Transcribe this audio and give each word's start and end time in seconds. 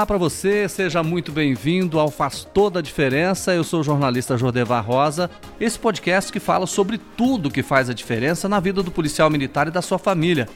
Olá 0.00 0.06
para 0.06 0.16
você, 0.16 0.66
seja 0.66 1.02
muito 1.02 1.30
bem-vindo 1.30 2.00
ao 2.00 2.10
Faz 2.10 2.42
Toda 2.42 2.78
a 2.78 2.82
Diferença. 2.82 3.52
Eu 3.52 3.62
sou 3.62 3.80
o 3.80 3.84
jornalista 3.84 4.38
Jordevar 4.38 4.82
Rosa. 4.82 5.30
Esse 5.60 5.78
podcast 5.78 6.32
que 6.32 6.40
fala 6.40 6.66
sobre 6.66 6.96
tudo 6.96 7.50
que 7.50 7.62
faz 7.62 7.90
a 7.90 7.92
diferença 7.92 8.48
na 8.48 8.58
vida 8.60 8.82
do 8.82 8.90
policial 8.90 9.28
militar 9.28 9.68
e 9.68 9.70
da 9.70 9.82
sua 9.82 9.98
família. 9.98 10.48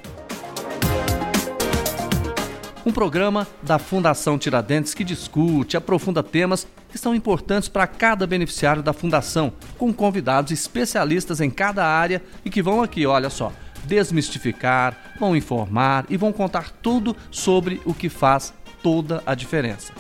Um 2.86 2.90
programa 2.90 3.46
da 3.62 3.78
Fundação 3.78 4.38
Tiradentes 4.38 4.94
que 4.94 5.04
discute, 5.04 5.76
aprofunda 5.76 6.22
temas 6.22 6.66
que 6.90 6.96
são 6.96 7.14
importantes 7.14 7.68
para 7.68 7.86
cada 7.86 8.26
beneficiário 8.26 8.82
da 8.82 8.94
Fundação, 8.94 9.52
com 9.76 9.92
convidados 9.92 10.52
especialistas 10.52 11.42
em 11.42 11.50
cada 11.50 11.84
área 11.84 12.22
e 12.46 12.48
que 12.48 12.62
vão 12.62 12.82
aqui, 12.82 13.04
olha 13.04 13.28
só, 13.28 13.52
desmistificar, 13.84 14.96
vão 15.20 15.36
informar 15.36 16.06
e 16.08 16.16
vão 16.16 16.32
contar 16.32 16.70
tudo 16.70 17.14
sobre 17.30 17.82
o 17.84 17.92
que 17.92 18.08
faz 18.08 18.54
toda 18.84 19.22
a 19.24 19.34
diferença. 19.34 19.94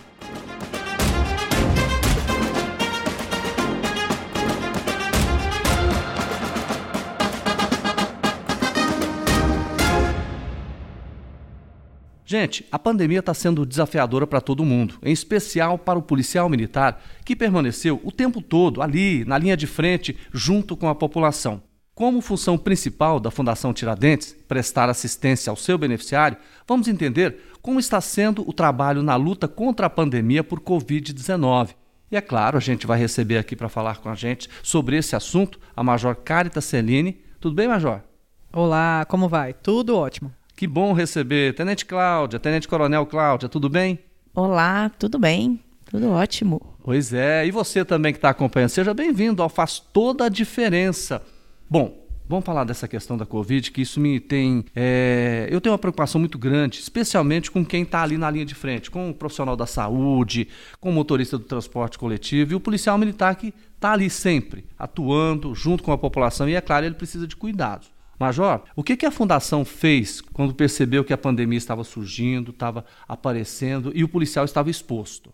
Gente, 12.26 12.66
a 12.70 12.78
pandemia 12.78 13.20
está 13.20 13.32
sendo 13.32 13.64
desafiadora 13.64 14.26
para 14.26 14.40
todo 14.42 14.66
mundo, 14.66 14.98
em 15.02 15.12
especial 15.12 15.78
para 15.78 15.98
o 15.98 16.02
policial 16.02 16.46
militar 16.50 17.02
que 17.24 17.34
permaneceu 17.34 17.98
o 18.04 18.12
tempo 18.12 18.42
todo 18.42 18.82
ali, 18.82 19.24
na 19.24 19.38
linha 19.38 19.56
de 19.56 19.66
frente, 19.66 20.14
junto 20.30 20.76
com 20.76 20.90
a 20.90 20.94
população. 20.94 21.62
Como 21.94 22.20
função 22.20 22.58
principal 22.58 23.20
da 23.20 23.30
Fundação 23.30 23.72
Tiradentes 23.72 24.34
prestar 24.48 24.90
assistência 24.90 25.48
ao 25.48 25.54
seu 25.56 25.78
beneficiário, 25.78 26.36
vamos 26.66 26.88
entender 26.88 27.36
como 27.62 27.78
está 27.78 28.00
sendo 28.00 28.42
o 28.48 28.52
trabalho 28.52 29.00
na 29.00 29.14
luta 29.14 29.46
contra 29.46 29.86
a 29.86 29.90
pandemia 29.90 30.42
por 30.42 30.58
Covid-19. 30.58 31.70
E 32.10 32.16
é 32.16 32.20
claro, 32.20 32.56
a 32.56 32.60
gente 32.60 32.84
vai 32.84 32.98
receber 32.98 33.38
aqui 33.38 33.54
para 33.54 33.68
falar 33.68 33.98
com 33.98 34.08
a 34.08 34.16
gente 34.16 34.50
sobre 34.60 34.96
esse 34.96 35.14
assunto 35.14 35.60
a 35.76 35.84
Major 35.84 36.16
Carita 36.16 36.60
Celine. 36.60 37.16
Tudo 37.38 37.54
bem, 37.54 37.68
Major? 37.68 38.00
Olá, 38.52 39.06
como 39.08 39.28
vai? 39.28 39.52
Tudo 39.52 39.96
ótimo. 39.96 40.32
Que 40.56 40.66
bom 40.66 40.92
receber. 40.94 41.54
Tenente 41.54 41.86
Cláudia, 41.86 42.40
Tenente 42.40 42.66
Coronel 42.66 43.06
Cláudia, 43.06 43.48
tudo 43.48 43.68
bem? 43.68 44.00
Olá, 44.34 44.90
tudo 44.98 45.16
bem? 45.16 45.60
Tudo 45.84 46.10
ótimo. 46.10 46.74
Pois 46.82 47.12
é, 47.12 47.46
e 47.46 47.52
você 47.52 47.84
também 47.84 48.12
que 48.12 48.18
está 48.18 48.30
acompanhando, 48.30 48.70
seja 48.70 48.92
bem-vindo 48.92 49.40
ao 49.40 49.48
Faz 49.48 49.78
Toda 49.78 50.24
a 50.24 50.28
Diferença. 50.28 51.22
Bom, 51.68 52.04
Vamos 52.26 52.46
falar 52.46 52.64
dessa 52.64 52.88
questão 52.88 53.18
da 53.18 53.26
Covid, 53.26 53.70
que 53.70 53.82
isso 53.82 54.00
me 54.00 54.18
tem. 54.18 54.64
É, 54.74 55.46
eu 55.50 55.60
tenho 55.60 55.74
uma 55.74 55.78
preocupação 55.78 56.18
muito 56.18 56.38
grande, 56.38 56.80
especialmente 56.80 57.50
com 57.50 57.62
quem 57.62 57.82
está 57.82 58.02
ali 58.02 58.16
na 58.16 58.30
linha 58.30 58.46
de 58.46 58.54
frente, 58.54 58.90
com 58.90 59.10
o 59.10 59.14
profissional 59.14 59.54
da 59.54 59.66
saúde, 59.66 60.48
com 60.80 60.88
o 60.88 60.92
motorista 60.92 61.36
do 61.36 61.44
transporte 61.44 61.98
coletivo 61.98 62.52
e 62.52 62.54
o 62.54 62.60
policial 62.60 62.96
militar 62.96 63.36
que 63.36 63.52
está 63.74 63.92
ali 63.92 64.08
sempre, 64.08 64.66
atuando 64.78 65.54
junto 65.54 65.82
com 65.82 65.92
a 65.92 65.98
população, 65.98 66.48
e 66.48 66.54
é 66.54 66.60
claro, 66.62 66.86
ele 66.86 66.94
precisa 66.94 67.26
de 67.26 67.36
cuidados. 67.36 67.92
Major, 68.18 68.62
o 68.74 68.82
que, 68.82 69.04
a 69.04 69.10
Fundação 69.10 69.62
fez 69.62 70.22
quando 70.22 70.54
percebeu 70.54 71.04
que 71.04 71.12
a 71.12 71.18
pandemia 71.18 71.58
estava 71.58 71.84
surgindo, 71.84 72.52
estava 72.52 72.86
aparecendo 73.06 73.92
e 73.94 74.02
o 74.02 74.08
policial 74.08 74.46
estava 74.46 74.70
exposto? 74.70 75.30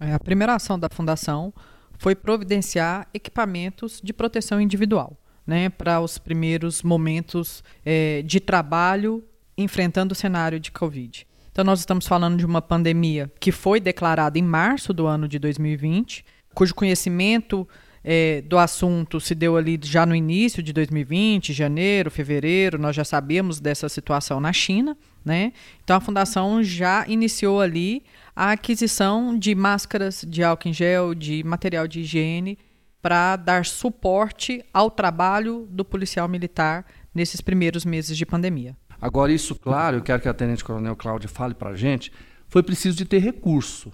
É, 0.00 0.12
a 0.12 0.18
primeira 0.18 0.56
ação 0.56 0.76
da 0.76 0.88
Fundação 0.90 1.54
foi 1.96 2.16
providenciar 2.16 3.06
equipamentos 3.14 4.00
de 4.02 4.12
proteção 4.12 4.60
individual 4.60 5.16
né, 5.46 5.68
para 5.68 6.00
os 6.00 6.18
primeiros 6.18 6.82
momentos 6.82 7.62
é, 7.84 8.22
de 8.22 8.40
trabalho 8.40 9.22
enfrentando 9.56 10.12
o 10.12 10.16
cenário 10.16 10.58
de 10.58 10.70
Covid. 10.70 11.26
Então, 11.52 11.64
nós 11.64 11.80
estamos 11.80 12.06
falando 12.06 12.36
de 12.36 12.44
uma 12.44 12.60
pandemia 12.60 13.30
que 13.38 13.52
foi 13.52 13.78
declarada 13.78 14.38
em 14.38 14.42
março 14.42 14.92
do 14.92 15.06
ano 15.06 15.28
de 15.28 15.38
2020, 15.38 16.24
cujo 16.52 16.74
conhecimento 16.74 17.68
é, 18.04 18.42
do 18.42 18.58
assunto 18.58 19.18
se 19.18 19.34
deu 19.34 19.56
ali 19.56 19.80
já 19.82 20.04
no 20.04 20.14
início 20.14 20.62
de 20.62 20.72
2020, 20.72 21.52
janeiro, 21.52 22.10
fevereiro, 22.10 22.78
nós 22.78 22.94
já 22.94 23.04
sabemos 23.04 23.60
dessa 23.60 23.88
situação 23.88 24.40
na 24.40 24.52
China, 24.52 24.96
né? 25.24 25.52
Então 25.82 25.96
a 25.96 26.00
fundação 26.00 26.62
já 26.62 27.06
iniciou 27.08 27.62
ali 27.62 28.02
a 28.36 28.52
aquisição 28.52 29.38
de 29.38 29.54
máscaras, 29.54 30.24
de 30.28 30.42
álcool 30.42 30.68
em 30.68 30.72
gel, 30.72 31.14
de 31.14 31.42
material 31.44 31.88
de 31.88 32.00
higiene 32.00 32.58
para 33.04 33.36
dar 33.36 33.66
suporte 33.66 34.64
ao 34.72 34.90
trabalho 34.90 35.68
do 35.70 35.84
policial 35.84 36.26
militar 36.26 36.86
nesses 37.14 37.42
primeiros 37.42 37.84
meses 37.84 38.16
de 38.16 38.24
pandemia. 38.24 38.74
Agora, 38.98 39.30
isso, 39.30 39.54
claro, 39.54 39.98
eu 39.98 40.02
quero 40.02 40.22
que 40.22 40.28
a 40.28 40.32
Tenente 40.32 40.64
Coronel 40.64 40.96
Cláudia 40.96 41.28
fale 41.28 41.52
para 41.52 41.68
a 41.68 41.76
gente, 41.76 42.10
foi 42.48 42.62
preciso 42.62 42.96
de 42.96 43.04
ter 43.04 43.18
recurso. 43.18 43.92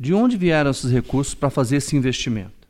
De 0.00 0.14
onde 0.14 0.38
vieram 0.38 0.70
esses 0.70 0.90
recursos 0.90 1.34
para 1.34 1.50
fazer 1.50 1.76
esse 1.76 1.94
investimento? 1.94 2.66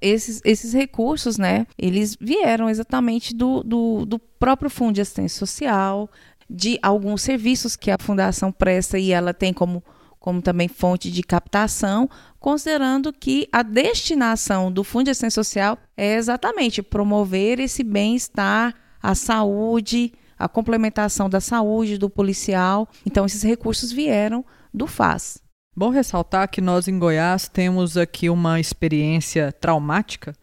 Esses, 0.00 0.40
esses 0.46 0.72
recursos, 0.72 1.36
né, 1.36 1.66
eles 1.76 2.16
vieram 2.18 2.70
exatamente 2.70 3.36
do, 3.36 3.62
do, 3.62 4.06
do 4.06 4.18
próprio 4.18 4.70
Fundo 4.70 4.94
de 4.94 5.02
Assistência 5.02 5.38
Social, 5.38 6.08
de 6.48 6.78
alguns 6.82 7.20
serviços 7.20 7.76
que 7.76 7.90
a 7.90 7.98
Fundação 8.00 8.50
presta 8.50 8.98
e 8.98 9.12
ela 9.12 9.34
tem 9.34 9.52
como 9.52 9.84
como 10.28 10.42
também 10.42 10.68
fonte 10.68 11.10
de 11.10 11.22
captação, 11.22 12.06
considerando 12.38 13.14
que 13.14 13.48
a 13.50 13.62
destinação 13.62 14.70
do 14.70 14.84
Fundo 14.84 15.04
de 15.04 15.12
Assistência 15.12 15.42
Social 15.42 15.78
é 15.96 16.16
exatamente 16.16 16.82
promover 16.82 17.58
esse 17.58 17.82
bem-estar, 17.82 18.74
a 19.02 19.14
saúde, 19.14 20.12
a 20.38 20.46
complementação 20.46 21.30
da 21.30 21.40
saúde 21.40 21.96
do 21.96 22.10
policial. 22.10 22.86
Então, 23.06 23.24
esses 23.24 23.42
recursos 23.42 23.90
vieram 23.90 24.44
do 24.72 24.86
FAS. 24.86 25.42
Bom 25.74 25.88
ressaltar 25.88 26.50
que 26.50 26.60
nós 26.60 26.88
em 26.88 26.98
Goiás 26.98 27.48
temos 27.48 27.96
aqui 27.96 28.28
uma 28.28 28.60
experiência 28.60 29.50
traumática 29.50 30.34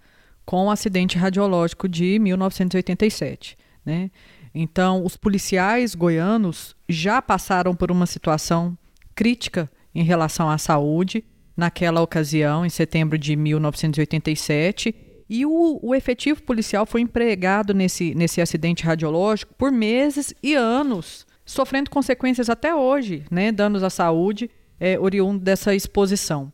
com 0.44 0.66
o 0.66 0.72
acidente 0.72 1.16
radiológico 1.16 1.88
de 1.88 2.18
1987. 2.18 3.56
Né? 3.86 4.10
Então, 4.52 5.06
os 5.06 5.16
policiais 5.16 5.94
goianos 5.94 6.76
já 6.90 7.22
passaram 7.22 7.76
por 7.76 7.92
uma 7.92 8.08
situação 8.08 8.76
crítica 9.16 9.72
em 9.96 10.04
relação 10.04 10.50
à 10.50 10.58
saúde 10.58 11.24
naquela 11.56 12.02
ocasião, 12.02 12.66
em 12.66 12.70
setembro 12.70 13.18
de 13.18 13.36
1987. 13.36 14.94
E 15.30 15.46
o, 15.46 15.80
o, 15.82 15.96
efetivo 15.96 16.44
policial 16.44 16.86
foi 16.86 17.02
empregado 17.02 17.74
nesse, 17.74 18.14
nesse 18.14 18.42
acidente 18.42 18.84
radiológico 18.84 19.54
por 19.56 19.72
meses 19.72 20.34
e 20.44 20.54
anos, 20.54 21.26
sofrendo 21.46 21.90
consequências 21.90 22.50
até 22.50 22.76
hoje, 22.76 23.24
né, 23.32 23.52
danos 23.52 23.82
à 23.82 23.90
saúde 23.90 24.52
é, 24.80 25.00
oriundo 25.00 25.40
dessa 25.40 25.74
exposição. 25.74 26.52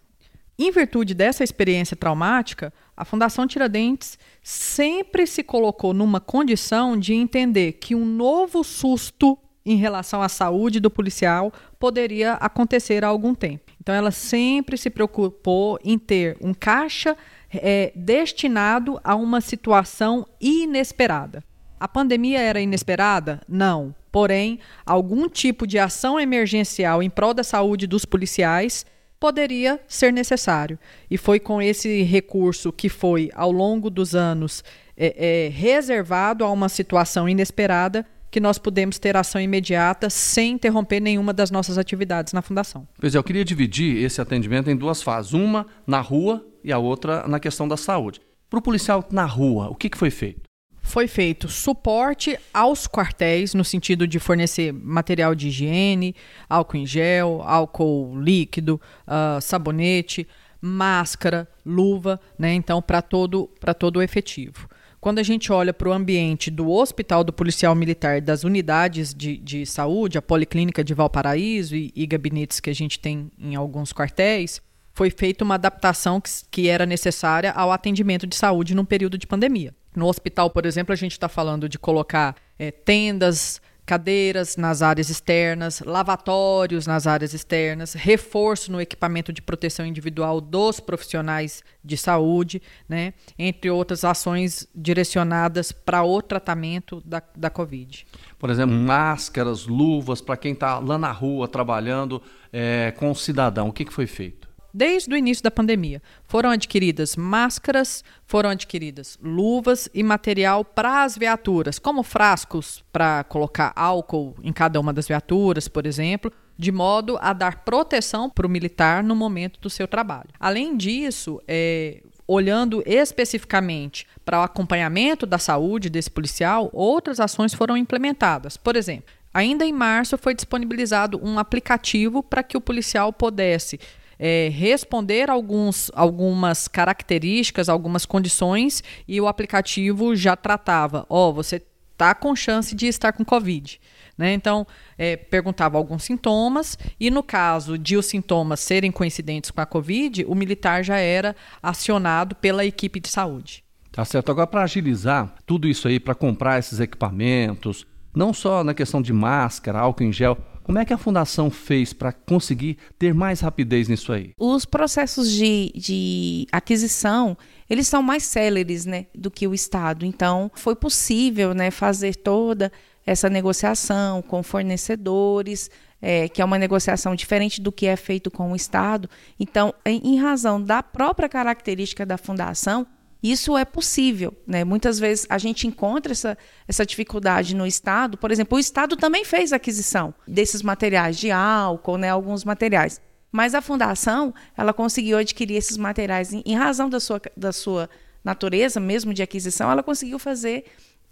Em 0.58 0.72
virtude 0.72 1.16
dessa 1.16 1.44
experiência 1.44 1.98
traumática, 1.98 2.72
a 2.96 3.04
Fundação 3.04 3.48
Tiradentes 3.48 4.18
sempre 4.44 5.26
se 5.26 5.44
colocou 5.44 5.92
numa 5.92 6.20
condição 6.20 6.96
de 6.96 7.14
entender 7.14 7.74
que 7.74 7.96
um 7.96 8.06
novo 8.06 8.64
susto 8.64 9.38
em 9.66 9.76
relação 9.76 10.22
à 10.22 10.30
saúde 10.30 10.80
do 10.80 10.90
policial 10.90 11.54
poderia 11.80 12.34
acontecer 12.34 13.04
há 13.04 13.08
algum 13.08 13.34
tempo. 13.36 13.72
Então, 13.80 13.94
ela 13.94 14.12
sempre 14.12 14.78
se 14.78 14.90
preocupou 14.90 15.80
em 15.84 15.98
ter 15.98 16.38
um 16.42 16.54
caixa 16.54 17.16
é, 17.54 17.92
destinado 17.96 19.00
a 19.04 19.16
uma 19.16 19.42
situação 19.42 20.26
inesperada. 20.40 21.44
A 21.80 21.88
pandemia 21.88 22.40
era 22.40 22.62
inesperada? 22.62 23.42
Não. 23.48 23.94
Porém, 24.12 24.60
algum 24.86 25.28
tipo 25.28 25.66
de 25.66 25.80
ação 25.80 26.20
emergencial 26.20 27.02
em 27.02 27.10
prol 27.10 27.34
da 27.34 27.44
saúde 27.44 27.88
dos 27.88 28.06
policiais 28.06 28.86
poderia 29.20 29.80
ser 29.88 30.12
necessário. 30.12 30.78
E 31.10 31.18
foi 31.18 31.40
com 31.40 31.62
esse 31.62 32.02
recurso 32.04 32.72
que 32.72 32.90
foi, 32.90 33.30
ao 33.34 33.52
longo 33.52 33.90
dos 33.90 34.16
anos, 34.16 34.64
é, 34.98 35.46
é, 35.46 35.50
reservado 35.50 36.44
a 36.44 36.52
uma 36.52 36.68
situação 36.68 37.30
inesperada 37.30 38.06
que 38.32 38.40
nós 38.40 38.58
pudemos 38.58 38.98
ter 38.98 39.18
ação 39.18 39.42
imediata 39.42 40.10
sem 40.10 40.54
interromper 40.54 41.02
nenhuma 41.02 41.34
das 41.34 41.52
nossas 41.52 41.78
atividades 41.78 42.32
na 42.32 42.42
Fundação. 42.42 42.88
Pois 42.98 43.14
é, 43.14 43.18
eu 43.18 43.24
queria 43.24 43.44
dividir 43.44 44.02
esse 44.02 44.22
atendimento 44.22 44.70
em 44.72 44.76
duas 44.76 45.04
fases. 45.04 45.34
Uma 45.34 45.68
na 45.86 46.00
rua 46.00 46.44
e 46.64 46.72
a 46.72 46.78
outra 46.78 47.28
na 47.28 47.40
questão 47.40 47.68
da 47.68 47.76
saúde. 47.76 48.22
Para 48.50 48.60
o 48.60 48.62
policial 48.62 49.06
na 49.12 49.26
rua, 49.26 49.70
o 49.70 49.76
que, 49.76 49.90
que 49.90 49.98
foi 49.98 50.10
feito? 50.10 50.50
Foi 50.82 51.08
feito 51.08 51.48
suporte 51.48 52.38
aos 52.54 52.88
quartéis, 52.88 53.54
no 53.54 53.64
sentido 53.64 54.08
de 54.08 54.18
fornecer 54.18 54.74
material 54.74 55.36
de 55.36 55.50
higiene, 55.50 56.16
álcool 56.50 56.78
em 56.78 56.86
gel, 56.86 57.42
álcool 57.44 58.20
líquido, 58.20 58.82
uh, 59.08 59.40
sabonete, 59.40 60.28
máscara, 60.60 61.48
luva, 61.66 62.20
né? 62.38 62.54
Então, 62.54 62.82
para 62.82 63.02
todo, 63.02 63.50
todo 63.78 63.98
o 63.98 64.02
efetivo. 64.02 64.68
Quando 65.02 65.18
a 65.18 65.24
gente 65.24 65.52
olha 65.52 65.74
para 65.74 65.90
o 65.90 65.92
ambiente 65.92 66.52
do 66.52 66.70
Hospital 66.70 67.24
do 67.24 67.34
Policial 67.34 67.74
Militar, 67.74 68.22
das 68.22 68.44
unidades 68.44 69.16
de, 69.16 69.36
de 69.36 69.66
saúde, 69.66 70.20
a 70.20 70.22
Policlínica 70.22 70.84
de 70.84 70.94
Valparaíso 70.94 71.76
e, 71.76 71.92
e 71.96 72.06
gabinetes 72.06 72.60
que 72.60 72.70
a 72.70 72.76
gente 72.76 73.00
tem 73.00 73.32
em 73.40 73.56
alguns 73.56 73.92
quartéis, 73.92 74.62
foi 74.94 75.10
feita 75.10 75.44
uma 75.44 75.56
adaptação 75.56 76.22
que, 76.22 76.30
que 76.52 76.70
era 76.70 76.86
necessária 76.86 77.52
ao 77.52 77.72
atendimento 77.72 78.28
de 78.28 78.36
saúde 78.36 78.76
num 78.76 78.86
período 78.86 79.18
de 79.18 79.26
pandemia. 79.26 79.74
No 79.96 80.06
hospital, 80.06 80.52
por 80.52 80.68
exemplo, 80.68 80.94
a 80.94 80.96
gente 80.96 81.14
está 81.14 81.28
falando 81.28 81.68
de 81.68 81.80
colocar 81.80 82.36
é, 82.60 82.70
tendas, 82.70 83.60
cadeiras 83.92 84.56
nas 84.56 84.82
áreas 84.82 85.10
externas, 85.10 85.82
lavatórios 85.82 86.88
nas 86.88 87.06
áreas 87.06 87.34
externas, 87.34 87.92
reforço 87.92 88.72
no 88.72 88.80
equipamento 88.80 89.34
de 89.34 89.42
proteção 89.42 89.86
individual 89.86 90.40
dos 90.40 90.80
profissionais 90.80 91.62
de 91.84 91.98
saúde, 91.98 92.62
né? 92.88 93.14
entre 93.38 93.70
outras 93.70 94.06
ações 94.06 94.66
direcionadas 94.74 95.74
para 95.74 96.04
o 96.04 96.22
tratamento 96.22 97.02
da, 97.04 97.22
da 97.36 97.50
Covid. 97.50 98.08
Por 98.40 98.50
exemplo, 98.50 98.78
máscaras, 98.78 99.68
luvas 99.68 100.22
para 100.22 100.38
quem 100.38 100.54
está 100.54 100.80
lá 100.80 100.98
na 100.98 101.12
rua 101.12 101.46
trabalhando 101.46 102.22
é, 102.54 102.94
com 102.96 103.12
o 103.12 103.16
cidadão. 103.16 103.68
O 103.68 103.74
que, 103.74 103.84
que 103.84 103.92
foi 103.92 104.08
feito? 104.08 104.48
Desde 104.74 105.14
o 105.14 105.18
início 105.18 105.44
da 105.44 105.52
pandemia, 105.52 106.02
foram 106.24 106.50
adquiridas 106.50 107.16
máscaras, 107.16 108.04
foram 108.26 108.50
adquiridas 108.50 109.18
luvas 109.22 109.90
e 109.94 110.02
material 110.02 110.64
para 110.64 111.04
as 111.04 111.18
viaturas, 111.18 111.78
como 111.78 112.04
frascos 112.04 112.84
para 112.92 113.24
colocar 113.26 113.74
álcool 113.76 114.36
em 114.42 114.54
cada 114.54 114.80
uma 114.80 114.94
das 114.94 115.08
viaturas, 115.08 115.68
por 115.68 115.86
exemplo, 115.86 116.32
de 116.58 116.72
modo 116.72 117.18
a 117.22 117.34
dar 117.34 117.64
proteção 117.64 118.30
para 118.30 118.46
o 118.46 118.50
militar 118.50 119.04
no 119.04 119.16
momento 119.16 119.60
do 119.60 119.70
seu 119.70 119.88
trabalho. 119.88 120.30
Além 120.40 120.78
disso, 120.78 121.42
é, 121.48 122.02
olhando 122.28 122.82
especificamente 122.86 124.08
para 124.24 124.40
o 124.40 124.44
acompanhamento 124.44 125.26
da 125.26 125.38
saúde 125.38 125.90
desse 125.90 126.10
policial, 126.10 126.70
outras 126.72 127.20
ações 127.20 127.54
foram 127.54 127.76
implementadas. 127.76 128.56
Por 128.56 128.76
exemplo, 128.76 129.12
ainda 129.34 129.66
em 129.66 129.74
março 129.74 130.18
foi 130.18 130.34
disponibilizado 130.34 131.20
um 131.22 131.38
aplicativo 131.40 132.24
para 132.24 132.44
que 132.44 132.56
o 132.56 132.62
policial 132.62 133.12
pudesse 133.12 133.80
é, 134.24 134.50
responder 134.54 135.32
alguns, 135.32 135.90
algumas 135.96 136.68
características, 136.68 137.68
algumas 137.68 138.06
condições, 138.06 138.84
e 139.08 139.20
o 139.20 139.28
aplicativo 139.28 140.16
já 140.16 140.36
tratava: 140.36 141.08
ó, 141.10 141.30
oh, 141.30 141.34
você 141.34 141.60
está 141.92 142.14
com 142.14 142.36
chance 142.36 142.76
de 142.76 142.86
estar 142.86 143.14
com 143.14 143.26
Covid. 143.26 143.82
Né? 144.16 144.34
Então, 144.34 144.68
é, 144.96 145.18
perguntava 145.18 145.80
alguns 145.80 146.04
sintomas, 146.04 146.78
e 147.00 147.10
no 147.10 147.24
caso 147.24 147.80
de 147.80 147.98
os 147.98 148.06
sintomas 148.06 148.60
serem 148.60 148.92
coincidentes 148.92 149.50
com 149.50 149.60
a 149.60 149.66
Covid, 149.66 150.24
o 150.26 150.36
militar 150.36 150.84
já 150.84 150.98
era 150.98 151.36
acionado 151.64 152.36
pela 152.36 152.64
equipe 152.64 153.00
de 153.00 153.10
saúde. 153.10 153.64
Tá 153.92 154.06
certo. 154.06 154.32
Agora, 154.32 154.46
para 154.46 154.62
agilizar 154.62 155.34
tudo 155.48 155.68
isso 155.68 155.88
aí, 155.88 156.00
para 156.00 156.14
comprar 156.14 156.60
esses 156.60 156.80
equipamentos, 156.80 157.88
não 158.16 158.34
só 158.34 158.64
na 158.64 158.76
questão 158.76 159.02
de 159.02 159.12
máscara, 159.12 159.80
álcool 159.80 160.04
em 160.04 160.14
gel, 160.14 160.38
como 160.64 160.80
é 160.80 160.86
que 160.86 160.94
a 160.94 160.98
Fundação 160.98 161.50
fez 161.50 161.94
para 161.94 162.12
conseguir 162.12 162.78
ter 162.98 163.14
mais 163.14 163.40
rapidez 163.40 163.88
nisso 163.88 164.12
aí? 164.14 164.32
Os 164.38 164.66
processos 164.66 165.32
de, 165.32 165.72
de 165.76 166.48
aquisição, 166.52 167.38
eles 167.70 167.88
são 167.88 168.02
mais 168.02 168.24
céleres 168.24 168.86
né, 168.86 169.08
do 169.14 169.32
que 169.32 169.48
o 169.48 169.54
Estado. 169.54 170.06
Então, 170.06 170.52
foi 170.56 170.76
possível 170.76 171.54
né, 171.54 171.72
fazer 171.72 172.16
toda 172.16 172.72
essa 173.06 173.30
negociação 173.30 174.22
com 174.22 174.44
fornecedores, 174.44 175.70
é, 176.02 176.28
que 176.28 176.42
é 176.42 176.46
uma 176.46 176.58
negociação 176.58 177.16
diferente 177.16 177.62
do 177.62 177.72
que 177.72 177.86
é 177.86 177.96
feito 177.96 178.30
com 178.32 178.52
o 178.52 178.56
Estado. 178.56 179.10
Então, 179.40 179.74
em, 179.86 180.02
em 180.04 180.20
razão 180.20 180.62
da 180.62 180.82
própria 180.82 181.30
característica 181.30 182.06
da 182.06 182.18
fundação, 182.18 182.86
isso 183.22 183.58
é 183.58 183.64
possível. 183.64 184.34
Né? 184.48 184.64
Muitas 184.64 184.98
vezes 185.00 185.26
a 185.30 185.38
gente 185.38 185.68
encontra 185.68 186.12
essa, 186.12 186.38
essa 186.68 186.86
dificuldade 186.86 187.56
no 187.56 187.68
Estado. 187.68 188.18
Por 188.18 188.32
exemplo, 188.32 188.58
o 188.58 188.60
Estado 188.60 188.96
também 188.96 189.24
fez 189.24 189.54
aquisição 189.54 190.14
desses 190.28 190.62
materiais 190.62 191.18
de 191.18 191.30
álcool, 191.32 191.98
né? 191.98 192.10
alguns 192.10 192.44
materiais. 192.44 193.00
Mas 193.32 193.56
a 193.56 193.62
Fundação 193.62 194.34
ela 194.58 194.74
conseguiu 194.74 195.18
adquirir 195.18 195.56
esses 195.56 195.78
materiais 195.78 196.34
em, 196.34 196.42
em 196.46 196.56
razão 196.56 196.90
da 196.90 197.00
sua, 197.00 197.22
da 197.38 197.52
sua 197.52 197.90
natureza, 198.24 198.80
mesmo 198.80 199.14
de 199.14 199.24
aquisição, 199.24 199.72
ela 199.72 199.82
conseguiu 199.82 200.20
fazer 200.20 200.66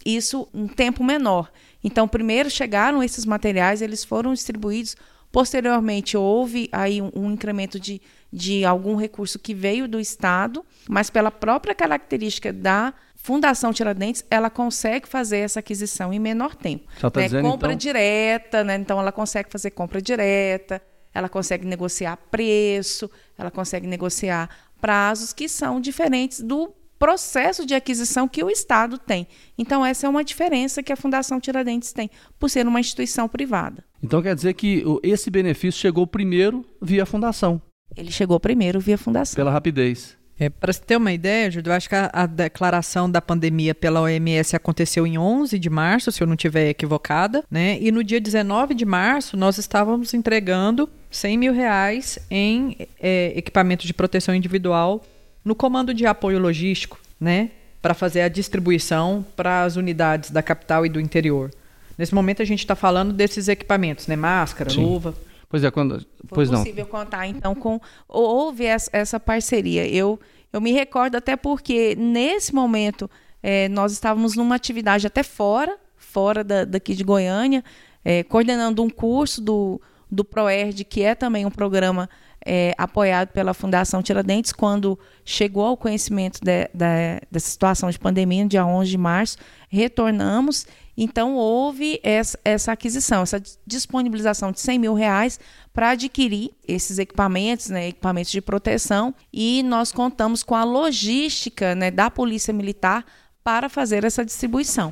isso 0.05 0.47
em 0.53 0.67
tempo 0.67 1.03
menor. 1.03 1.51
Então, 1.83 2.07
primeiro 2.07 2.49
chegaram 2.49 3.03
esses 3.03 3.25
materiais, 3.25 3.81
eles 3.81 4.03
foram 4.03 4.33
distribuídos. 4.33 4.95
Posteriormente, 5.31 6.17
houve 6.17 6.69
aí 6.71 7.01
um, 7.01 7.11
um 7.15 7.31
incremento 7.31 7.79
de 7.79 8.01
de 8.31 8.63
algum 8.63 8.95
recurso 8.95 9.39
que 9.39 9.53
veio 9.53 9.87
do 9.87 9.99
Estado, 9.99 10.65
mas 10.87 11.09
pela 11.09 11.31
própria 11.31 11.73
característica 11.73 12.53
da 12.53 12.93
Fundação 13.15 13.73
Tiradentes, 13.73 14.23
ela 14.31 14.49
consegue 14.49 15.07
fazer 15.07 15.39
essa 15.39 15.59
aquisição 15.59 16.13
em 16.13 16.19
menor 16.19 16.55
tempo. 16.55 16.87
Tá 16.99 17.11
né? 17.15 17.25
dizendo, 17.25 17.43
compra 17.43 17.73
então... 17.73 17.77
direta, 17.77 18.63
né? 18.63 18.75
então 18.75 18.99
ela 18.99 19.11
consegue 19.11 19.51
fazer 19.51 19.71
compra 19.71 20.01
direta, 20.01 20.81
ela 21.13 21.27
consegue 21.27 21.65
negociar 21.65 22.17
preço, 22.31 23.09
ela 23.37 23.51
consegue 23.51 23.85
negociar 23.87 24.49
prazos 24.79 25.33
que 25.33 25.49
são 25.49 25.81
diferentes 25.81 26.39
do 26.39 26.73
processo 26.97 27.65
de 27.65 27.73
aquisição 27.73 28.27
que 28.27 28.43
o 28.43 28.49
Estado 28.49 28.97
tem. 28.97 29.25
Então, 29.57 29.85
essa 29.85 30.05
é 30.05 30.09
uma 30.09 30.23
diferença 30.23 30.83
que 30.83 30.91
a 30.91 30.97
Fundação 30.97 31.39
Tiradentes 31.39 31.93
tem, 31.93 32.09
por 32.37 32.49
ser 32.49 32.67
uma 32.67 32.79
instituição 32.79 33.27
privada. 33.27 33.83
Então, 34.03 34.21
quer 34.21 34.35
dizer 34.35 34.53
que 34.53 34.83
esse 35.01 35.29
benefício 35.31 35.79
chegou 35.79 36.05
primeiro 36.05 36.65
via 36.81 37.05
Fundação. 37.05 37.61
Ele 37.95 38.11
chegou 38.11 38.39
primeiro 38.39 38.79
via 38.79 38.97
fundação. 38.97 39.35
Pela 39.35 39.51
rapidez. 39.51 40.17
É, 40.39 40.49
Para 40.49 40.71
você 40.71 40.79
ter 40.79 40.95
uma 40.95 41.11
ideia, 41.11 41.51
Júlio, 41.51 41.69
eu 41.69 41.75
acho 41.75 41.89
que 41.89 41.95
a, 41.95 42.09
a, 42.13 42.25
declaração 42.25 43.11
da 43.11 43.21
pandemia 43.21 43.75
pela 43.75 44.01
OMS 44.01 44.55
aconteceu 44.55 45.05
em 45.05 45.17
11 45.17 45.59
de 45.59 45.69
março, 45.69 46.11
se 46.13 46.23
eu 46.23 46.27
não 46.27 46.35
estiver 46.35 46.69
equivocada, 46.69 47.43
né? 47.51 47.77
E 47.81 47.91
no 47.91 48.01
dia 48.01 48.21
19 48.21 48.73
de 48.73 48.85
março 48.85 49.35
nós 49.35 49.57
estávamos 49.57 50.13
entregando 50.13 50.89
100 51.11 51.37
mil 51.37 51.53
reais 51.53 52.17
em 52.31 52.77
é, 53.01 53.33
equipamento 53.35 53.85
de 53.85 53.93
proteção 53.93 54.33
individual 54.33 55.03
no 55.43 55.53
comando 55.53 55.93
de 55.93 56.05
apoio 56.05 56.39
logístico, 56.39 56.97
né? 57.19 57.49
Para 57.81 57.93
fazer 57.93 58.21
a 58.21 58.29
distribuição 58.29 59.25
para 59.35 59.63
as 59.63 59.75
unidades 59.75 60.31
da 60.31 60.41
capital 60.41 60.85
e 60.85 60.89
do 60.89 61.01
interior. 61.01 61.51
Nesse 61.97 62.15
momento 62.15 62.41
a 62.41 62.45
gente 62.45 62.59
está 62.59 62.75
falando 62.75 63.11
desses 63.11 63.49
equipamentos, 63.49 64.07
né? 64.07 64.15
Máscara, 64.15 64.69
Sim. 64.69 64.85
luva. 64.85 65.13
Pois 65.49 65.63
é, 65.63 65.71
quando. 65.71 65.99
Foi 66.27 66.35
pois 66.35 66.49
possível 66.49 66.83
não. 66.85 66.91
contar, 66.91 67.25
então, 67.25 67.55
com. 67.55 67.81
Houve 68.07 68.65
essa 68.65 69.19
parceria. 69.19 69.87
Eu, 69.87 70.19
eu 70.53 70.61
me 70.61 70.71
recordo 70.71 71.15
até 71.15 71.35
porque, 71.35 71.95
nesse 71.95 72.53
momento, 72.53 73.09
é, 73.41 73.67
nós 73.69 73.91
estávamos 73.91 74.35
numa 74.35 74.55
atividade 74.55 75.07
até 75.07 75.23
fora, 75.23 75.75
fora 75.97 76.43
da, 76.43 76.65
daqui 76.65 76.93
de 76.93 77.03
Goiânia, 77.03 77.63
é, 78.05 78.23
coordenando 78.23 78.83
um 78.83 78.89
curso 78.89 79.41
do, 79.41 79.81
do 80.09 80.23
ProERD, 80.23 80.83
que 80.83 81.01
é 81.01 81.15
também 81.15 81.47
um 81.47 81.51
programa 81.51 82.07
é, 82.45 82.73
apoiado 82.77 83.29
pela 83.29 83.53
Fundação 83.53 84.01
Tiradentes, 84.01 84.51
quando 84.51 84.97
chegou 85.25 85.65
ao 85.65 85.77
conhecimento 85.77 86.39
de, 86.41 86.69
de, 86.73 87.21
dessa 87.29 87.49
situação 87.49 87.89
de 87.89 87.99
pandemia, 87.99 88.43
no 88.43 88.49
dia 88.49 88.65
11 88.65 88.89
de 88.89 88.97
março, 88.97 89.37
retornamos 89.67 90.65
então, 91.01 91.35
houve 91.35 91.97
essa, 92.03 92.37
essa 92.43 92.73
aquisição, 92.73 93.21
essa 93.21 93.41
disponibilização 93.65 94.51
de 94.51 94.59
100 94.59 94.79
mil 94.79 94.93
reais 94.93 95.39
para 95.71 95.91
adquirir 95.91 96.51
esses 96.67 96.99
equipamentos, 96.99 97.69
né, 97.69 97.87
equipamentos 97.87 98.29
de 98.29 98.41
proteção, 98.41 99.15
e 99.31 99.63
nós 99.63 99.93
contamos 99.93 100.43
com 100.43 100.55
a 100.55 100.65
logística 100.65 101.73
né, 101.73 101.89
da 101.89 102.11
Polícia 102.11 102.53
Militar 102.53 103.05
para 103.41 103.69
fazer 103.69 104.03
essa 104.03 104.25
distribuição. 104.25 104.91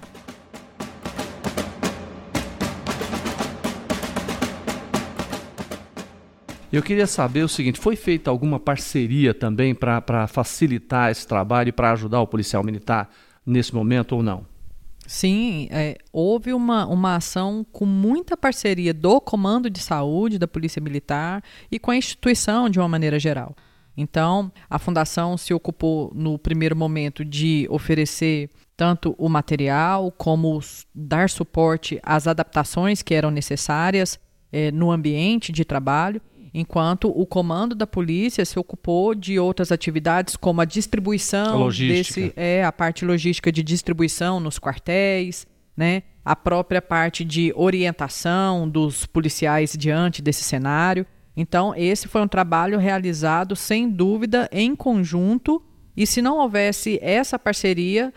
Eu 6.72 6.82
queria 6.82 7.06
saber 7.06 7.44
o 7.44 7.50
seguinte: 7.50 7.82
foi 7.82 7.98
feita 7.98 8.32
alguma 8.32 8.62
parceria 8.62 9.34
também 9.34 9.76
para 9.76 10.26
facilitar 10.28 11.12
esse 11.12 11.28
trabalho 11.28 11.68
e 11.68 11.74
para 11.74 11.92
ajudar 11.92 12.22
o 12.22 12.28
policial 12.28 12.64
militar 12.64 13.10
nesse 13.46 13.76
momento 13.76 14.16
ou 14.16 14.24
não? 14.24 14.57
Sim, 15.08 15.70
é, 15.72 15.98
houve 16.12 16.54
uma, 16.54 16.86
uma 16.86 17.16
ação 17.16 17.66
com 17.72 17.86
muita 17.86 18.36
parceria 18.36 18.94
do 18.94 19.22
Comando 19.22 19.70
de 19.70 19.80
Saúde, 19.80 20.38
da 20.38 20.50
Polícia 20.50 20.82
Militar 20.82 21.42
e 21.72 21.80
com 21.80 21.92
a 21.92 21.96
instituição 21.96 22.70
de 22.70 22.78
uma 22.78 22.90
maneira 22.90 23.18
geral. 23.18 23.56
Então, 23.96 24.52
a 24.70 24.78
Fundação 24.78 25.38
se 25.38 25.54
ocupou 25.54 26.12
no 26.14 26.38
primeiro 26.38 26.76
momento 26.76 27.24
de 27.24 27.66
oferecer 27.72 28.50
tanto 28.76 29.16
o 29.18 29.30
material 29.30 30.12
como 30.12 30.60
dar 30.94 31.30
suporte 31.30 32.02
às 32.04 32.28
adaptações 32.28 33.02
que 33.02 33.14
eram 33.14 33.32
necessárias 33.32 34.20
é, 34.52 34.72
no 34.72 34.92
ambiente 34.92 35.54
de 35.54 35.64
trabalho 35.64 36.22
enquanto 36.60 37.10
o 37.10 37.24
comando 37.24 37.76
da 37.76 37.86
polícia 37.86 38.44
se 38.44 38.58
ocupou 38.58 39.14
de 39.14 39.38
outras 39.38 39.72
atividades 39.72 40.36
como 40.36 40.60
a 40.60 40.66
distribuição 40.66 41.68
a 41.68 41.70
desse 41.70 42.34
é 42.36 42.66
a 42.66 42.72
parte 42.72 43.06
logística 43.06 43.52
de 43.52 43.62
distribuição 43.62 44.40
nos 44.40 44.58
quartéis, 44.58 45.46
né? 45.76 46.02
A 46.26 46.36
própria 46.36 46.82
parte 46.82 47.24
de 47.24 47.54
orientação 47.56 48.68
dos 48.68 49.06
policiais 49.06 49.76
diante 49.78 50.20
desse 50.20 50.44
cenário. 50.44 51.06
Então, 51.36 51.76
esse 51.76 52.08
foi 52.08 52.22
um 52.22 52.28
trabalho 52.28 52.80
realizado 52.80 53.56
sem 53.56 53.88
dúvida 53.88 54.50
em 54.52 54.76
conjunto, 54.76 55.64
e 55.96 56.08
se 56.08 56.24
não 56.24 56.40
houvesse 56.40 56.98
essa 57.04 57.38
parceria, 57.38 58.12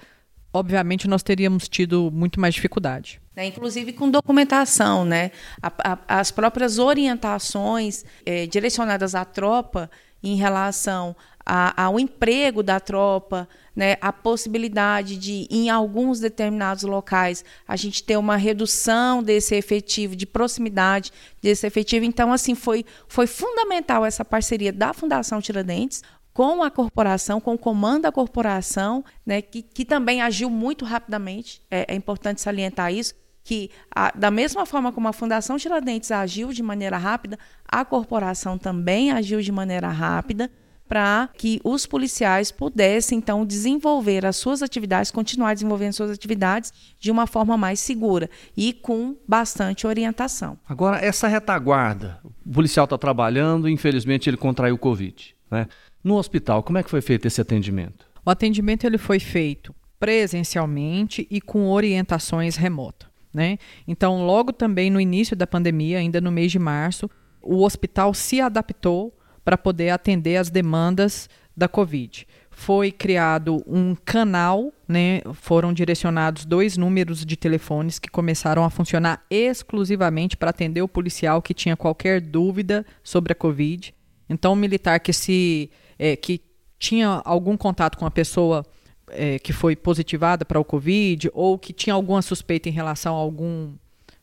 obviamente 0.52 1.08
nós 1.08 1.22
teríamos 1.22 1.68
tido 1.68 2.10
muito 2.12 2.40
mais 2.40 2.54
dificuldade. 2.54 3.20
É, 3.36 3.46
inclusive 3.46 3.92
com 3.92 4.10
documentação, 4.10 5.04
né? 5.04 5.30
A, 5.62 5.72
a, 5.92 6.20
as 6.20 6.30
próprias 6.30 6.78
orientações 6.78 8.04
é, 8.26 8.46
direcionadas 8.46 9.14
à 9.14 9.24
tropa 9.24 9.90
em 10.22 10.36
relação 10.36 11.16
a, 11.44 11.84
ao 11.84 11.98
emprego 11.98 12.62
da 12.62 12.78
tropa, 12.78 13.48
né, 13.74 13.96
a 14.00 14.12
possibilidade 14.12 15.16
de, 15.16 15.46
em 15.50 15.70
alguns 15.70 16.20
determinados 16.20 16.84
locais, 16.84 17.44
a 17.66 17.76
gente 17.76 18.04
ter 18.04 18.16
uma 18.16 18.36
redução 18.36 19.22
desse 19.22 19.54
efetivo, 19.54 20.14
de 20.14 20.26
proximidade 20.26 21.10
desse 21.40 21.66
efetivo. 21.66 22.04
Então, 22.04 22.32
assim, 22.32 22.54
foi, 22.54 22.84
foi 23.08 23.26
fundamental 23.26 24.04
essa 24.04 24.24
parceria 24.24 24.72
da 24.72 24.92
Fundação 24.92 25.40
Tiradentes 25.40 26.02
com 26.32 26.62
a 26.62 26.70
corporação, 26.70 27.40
com 27.40 27.54
o 27.54 27.58
comando 27.58 28.02
da 28.02 28.12
corporação, 28.12 29.04
né, 29.24 29.42
que, 29.42 29.62
que 29.62 29.84
também 29.84 30.22
agiu 30.22 30.48
muito 30.48 30.84
rapidamente. 30.84 31.60
É, 31.70 31.92
é 31.92 31.94
importante 31.94 32.40
salientar 32.40 32.92
isso 32.92 33.14
que, 33.42 33.70
a, 33.94 34.12
da 34.16 34.30
mesma 34.30 34.64
forma 34.66 34.92
como 34.92 35.08
a 35.08 35.12
Fundação 35.12 35.56
Tiradentes 35.56 36.10
agiu 36.10 36.52
de 36.52 36.62
maneira 36.62 36.96
rápida, 36.96 37.38
a 37.66 37.84
corporação 37.84 38.58
também 38.58 39.10
agiu 39.10 39.40
de 39.40 39.50
maneira 39.50 39.88
rápida 39.88 40.50
para 40.90 41.28
que 41.36 41.60
os 41.62 41.86
policiais 41.86 42.50
pudessem, 42.50 43.18
então, 43.18 43.46
desenvolver 43.46 44.26
as 44.26 44.36
suas 44.36 44.60
atividades, 44.60 45.12
continuar 45.12 45.54
desenvolvendo 45.54 45.92
suas 45.92 46.10
atividades 46.10 46.72
de 46.98 47.12
uma 47.12 47.28
forma 47.28 47.56
mais 47.56 47.78
segura 47.78 48.28
e 48.56 48.72
com 48.72 49.16
bastante 49.26 49.86
orientação. 49.86 50.58
Agora, 50.68 50.98
essa 50.98 51.28
retaguarda, 51.28 52.18
o 52.24 52.52
policial 52.52 52.84
está 52.84 52.98
trabalhando 52.98 53.68
infelizmente, 53.68 54.28
ele 54.28 54.36
contraiu 54.36 54.74
o 54.74 54.78
Covid. 54.78 55.36
Né? 55.48 55.68
No 56.02 56.16
hospital, 56.16 56.62
como 56.62 56.78
é 56.78 56.82
que 56.82 56.90
foi 56.90 57.00
feito 57.00 57.26
esse 57.26 57.40
atendimento? 57.40 58.06
O 58.24 58.30
atendimento 58.30 58.86
ele 58.86 58.98
foi 58.98 59.18
feito 59.20 59.74
presencialmente 59.98 61.26
e 61.30 61.40
com 61.40 61.68
orientações 61.68 62.56
remotas. 62.56 63.08
Né? 63.32 63.58
Então, 63.86 64.24
logo 64.24 64.52
também 64.52 64.90
no 64.90 65.00
início 65.00 65.36
da 65.36 65.46
pandemia, 65.46 65.98
ainda 65.98 66.20
no 66.20 66.32
mês 66.32 66.50
de 66.50 66.58
março, 66.58 67.08
o 67.40 67.62
hospital 67.62 68.12
se 68.12 68.40
adaptou 68.40 69.16
para 69.44 69.56
poder 69.56 69.90
atender 69.90 70.36
as 70.36 70.50
demandas 70.50 71.28
da 71.56 71.68
Covid. 71.68 72.26
Foi 72.50 72.90
criado 72.90 73.62
um 73.66 73.94
canal, 73.94 74.72
né? 74.88 75.20
foram 75.34 75.72
direcionados 75.72 76.44
dois 76.44 76.76
números 76.76 77.24
de 77.24 77.36
telefones 77.36 77.98
que 77.98 78.10
começaram 78.10 78.64
a 78.64 78.70
funcionar 78.70 79.24
exclusivamente 79.30 80.36
para 80.36 80.50
atender 80.50 80.82
o 80.82 80.88
policial 80.88 81.40
que 81.40 81.54
tinha 81.54 81.76
qualquer 81.76 82.20
dúvida 82.20 82.84
sobre 83.02 83.32
a 83.32 83.36
Covid. 83.36 83.94
Então, 84.28 84.52
o 84.52 84.56
militar 84.56 84.98
que 85.00 85.12
se 85.12 85.70
é, 86.00 86.16
que 86.16 86.40
tinha 86.78 87.20
algum 87.26 87.58
contato 87.58 87.98
com 87.98 88.06
a 88.06 88.10
pessoa 88.10 88.64
é, 89.10 89.38
que 89.38 89.52
foi 89.52 89.76
positivada 89.76 90.46
para 90.46 90.58
o 90.58 90.64
Covid 90.64 91.30
ou 91.34 91.58
que 91.58 91.74
tinha 91.74 91.92
alguma 91.92 92.22
suspeita 92.22 92.70
em 92.70 92.72
relação 92.72 93.14
a 93.14 93.18
algum 93.18 93.74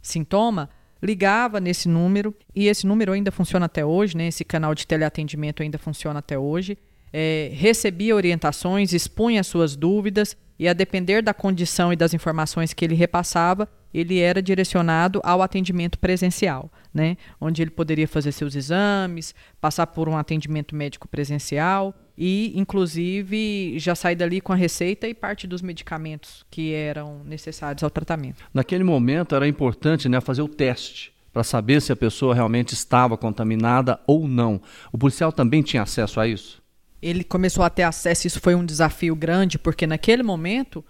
sintoma, 0.02 0.72
ligava 1.04 1.60
nesse 1.60 1.88
número 1.88 2.34
e 2.56 2.68
esse 2.68 2.88
número 2.88 3.12
ainda 3.12 3.32
funciona 3.32 3.68
até 3.68 3.86
hoje, 3.86 4.18
né? 4.18 4.28
Esse 4.28 4.44
canal 4.44 4.74
de 4.74 4.88
teleatendimento 4.88 5.62
ainda 5.62 5.78
funciona 5.78 6.18
até 6.18 6.36
hoje. 6.40 6.80
É, 7.14 7.52
recebia 7.54 8.16
orientações, 8.16 8.92
expunha 8.92 9.44
suas 9.44 9.76
dúvidas 9.76 10.36
e 10.58 10.68
a 10.68 10.74
depender 10.74 11.22
da 11.22 11.34
condição 11.34 11.94
e 11.94 11.96
das 11.96 12.16
informações 12.16 12.74
que 12.74 12.84
ele 12.84 12.96
repassava, 12.96 13.70
ele 13.94 14.20
era 14.20 14.42
direcionado 14.42 15.22
ao 15.24 15.44
atendimento 15.44 16.00
presencial, 16.00 16.72
né? 16.98 17.16
Onde 17.39 17.62
ele 17.62 17.70
poderia 17.70 18.08
fazer 18.08 18.32
seus 18.32 18.56
exames, 18.56 19.36
passar 19.62 19.86
por 19.86 20.10
um 20.10 20.18
atendimento 20.18 20.75
médico 20.75 21.08
presencial 21.08 21.94
e, 22.18 22.51
inclusive, 22.56 23.77
já 23.77 23.94
sair 23.94 24.16
dali 24.16 24.42
com 24.42 24.51
a 24.51 24.56
receita 24.56 25.08
e 25.08 25.13
parte 25.13 25.46
dos 25.46 25.62
medicamentos 25.62 26.44
que 26.50 26.74
eram 26.74 27.22
necessários 27.24 27.84
ao 27.84 27.92
tratamento. 27.92 28.44
Naquele 28.51 28.84
momento 28.84 29.36
era 29.36 29.48
importante 29.48 30.10
né, 30.10 30.20
fazer 30.20 30.42
o 30.42 30.48
teste 30.48 31.13
para 31.32 31.44
saber 31.44 31.80
se 31.84 31.92
a 31.92 31.96
pessoa 31.96 32.34
realmente 32.34 32.74
estava 32.74 33.16
contaminada 33.16 34.00
ou 34.08 34.27
não. 34.27 34.60
O 34.92 34.98
policial 34.98 35.32
também 35.32 35.62
tinha 35.62 35.84
acesso 35.84 36.20
a 36.20 36.27
isso? 36.27 36.63
Ele 37.00 37.24
começou 37.24 37.63
a 37.63 37.70
ter 37.70 37.84
acesso, 37.84 38.25
isso 38.25 38.42
foi 38.42 38.56
um 38.56 38.66
desafio 38.66 39.16
grande, 39.16 39.60
porque 39.60 39.86
naquele 39.86 40.24
momento 40.24 40.84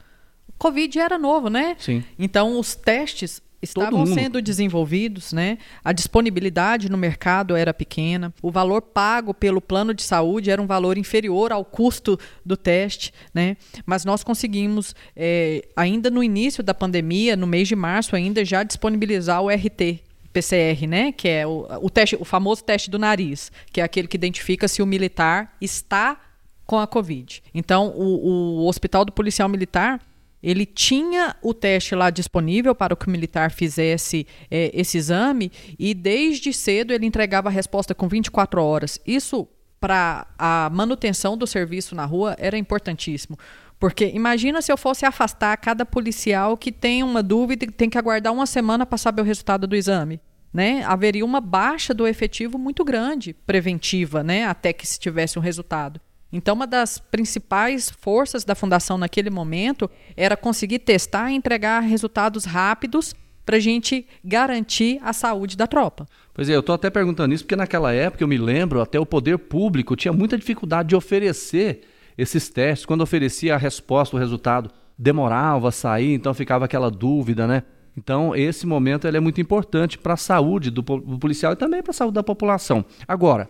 o 0.47 0.53
Covid 0.57 0.97
era 0.97 1.17
novo, 1.17 1.49
né? 1.49 1.75
Sim. 1.77 2.01
Então 2.17 2.57
os 2.57 2.75
testes 2.75 3.41
estavam 3.61 4.05
sendo 4.05 4.41
desenvolvidos, 4.41 5.33
né? 5.33 5.57
A 5.83 5.91
disponibilidade 5.91 6.89
no 6.89 6.97
mercado 6.97 7.55
era 7.55 7.73
pequena, 7.73 8.33
o 8.41 8.51
valor 8.51 8.81
pago 8.81 9.33
pelo 9.33 9.59
plano 9.59 9.93
de 9.93 10.03
saúde 10.03 10.51
era 10.51 10.61
um 10.61 10.67
valor 10.67 10.97
inferior 10.97 11.51
ao 11.51 11.65
custo 11.65 12.19
do 12.45 12.55
teste, 12.55 13.13
né? 13.33 13.57
Mas 13.85 14.05
nós 14.05 14.23
conseguimos, 14.23 14.95
é, 15.15 15.67
ainda 15.75 16.09
no 16.09 16.23
início 16.23 16.63
da 16.63 16.73
pandemia, 16.73 17.35
no 17.35 17.47
mês 17.47 17.67
de 17.67 17.75
março, 17.75 18.15
ainda 18.15 18.45
já 18.45 18.63
disponibilizar 18.63 19.41
o 19.41 19.49
RT, 19.49 20.01
PCR, 20.31 20.87
né? 20.87 21.11
Que 21.11 21.27
é 21.27 21.47
o, 21.47 21.67
o, 21.81 21.89
teste, 21.89 22.15
o 22.19 22.25
famoso 22.25 22.63
teste 22.63 22.91
do 22.91 22.99
nariz, 22.99 23.51
que 23.71 23.81
é 23.81 23.83
aquele 23.83 24.07
que 24.07 24.17
identifica 24.17 24.67
se 24.67 24.81
o 24.81 24.85
militar 24.85 25.55
está 25.59 26.19
com 26.65 26.77
a 26.77 26.85
Covid. 26.85 27.41
Então, 27.53 27.87
o, 27.95 28.59
o 28.59 28.67
Hospital 28.67 29.05
do 29.05 29.11
Policial 29.11 29.47
Militar 29.49 30.01
ele 30.41 30.65
tinha 30.65 31.36
o 31.41 31.53
teste 31.53 31.96
lá 31.96 32.10
disponível 32.10 32.75
para 32.75 32.96
que 32.96 33.08
o 33.08 33.10
militar 33.10 33.51
fizesse 33.51 34.27
é, 34.50 34.72
esse 34.74 34.98
exame 34.98 35.51
e 35.77 35.94
desde 35.94 36.53
cedo 36.53 36.94
ele 36.94 37.06
entregava 37.06 37.50
a 37.50 37.51
resposta 37.51 37.96
com 37.96 38.08
24 38.08 38.62
horas. 38.62 39.00
Isso 39.06 39.48
para 39.79 40.27
a 40.38 40.70
manutenção 40.72 41.38
do 41.38 41.46
serviço 41.46 41.96
na 41.96 42.06
rua 42.06 42.36
era 42.39 42.58
importantíssimo. 42.58 43.38
Porque 43.79 44.12
imagina 44.13 44.62
se 44.62 44.72
eu 44.72 44.77
fosse 44.77 45.06
afastar 45.06 45.56
cada 45.58 45.86
policial 45.86 46.58
que 46.58 46.72
tem 46.72 47.03
uma 47.03 47.22
dúvida 47.22 47.65
e 47.65 47.72
tem 47.72 47.89
que 47.89 47.98
aguardar 47.98 48.34
uma 48.34 48.48
semana 48.48 48.86
para 48.86 48.98
saber 48.98 49.22
o 49.22 49.25
resultado 49.25 49.67
do 49.67 49.75
exame. 49.75 50.20
Né? 50.51 50.84
Haveria 50.84 51.24
uma 51.24 51.39
baixa 51.39 51.94
do 51.94 52.08
efetivo 52.08 52.58
muito 52.58 52.84
grande, 52.84 53.34
preventiva, 53.34 54.24
né? 54.24 54.46
até 54.46 54.74
que 54.74 54.88
se 54.88 55.00
tivesse 55.00 55.38
um 55.38 55.41
resultado. 55.41 56.01
Então, 56.31 56.55
uma 56.55 56.67
das 56.67 57.00
principais 57.00 57.89
forças 57.89 58.43
da 58.43 58.53
fundação 58.53 58.98
naquele 58.98 59.29
momento 59.29 59.89
era 60.15 60.36
conseguir 60.36 60.79
testar 60.79 61.31
e 61.31 61.36
entregar 61.36 61.79
resultados 61.79 62.46
rápidos 62.46 63.15
para 63.46 63.55
a 63.55 63.60
gente 63.62 64.05
garantir 64.25 65.00
a 65.01 65.13
saúde 65.13 65.55
da 65.55 65.65
tropa. 65.65 66.05
Pois 66.34 66.50
é, 66.50 66.55
eu 66.55 66.60
estou 66.60 66.75
até 66.75 66.89
perguntando 66.89 67.34
isso 67.34 67.46
porque 67.46 67.55
naquela 67.55 67.93
época 67.93 68.22
eu 68.22 68.27
me 68.27 68.38
lembro, 68.38 68.81
até 68.81 69.00
o 69.00 69.05
poder 69.05 69.38
público 69.38 69.96
tinha 69.96 70.12
muita 70.12 70.38
dificuldade 70.38 70.89
de 70.89 70.96
oferecer 70.98 71.84
esses 72.17 72.50
testes. 72.50 72.86
Quando 72.86 73.01
oferecia 73.01 73.55
a 73.55 73.57
resposta, 73.57 74.17
o 74.17 74.19
resultado 74.19 74.69
demorava 74.98 75.69
a 75.69 75.72
sair, 75.72 76.13
então 76.13 76.34
ficava 76.34 76.65
aquela 76.65 76.91
dúvida, 76.91 77.48
né? 77.48 77.63
Então, 77.96 78.36
esse 78.36 78.67
momento 78.67 79.07
é 79.07 79.19
muito 79.19 79.39
importante 79.39 79.98
para 79.98 80.13
a 80.13 80.17
saúde 80.17 80.69
do 80.69 80.84
policial 80.84 81.53
e 81.53 81.55
também 81.55 81.81
para 81.81 81.91
a 81.91 81.93
saúde 81.93 82.15
da 82.15 82.22
população. 82.22 82.86
Agora, 83.07 83.48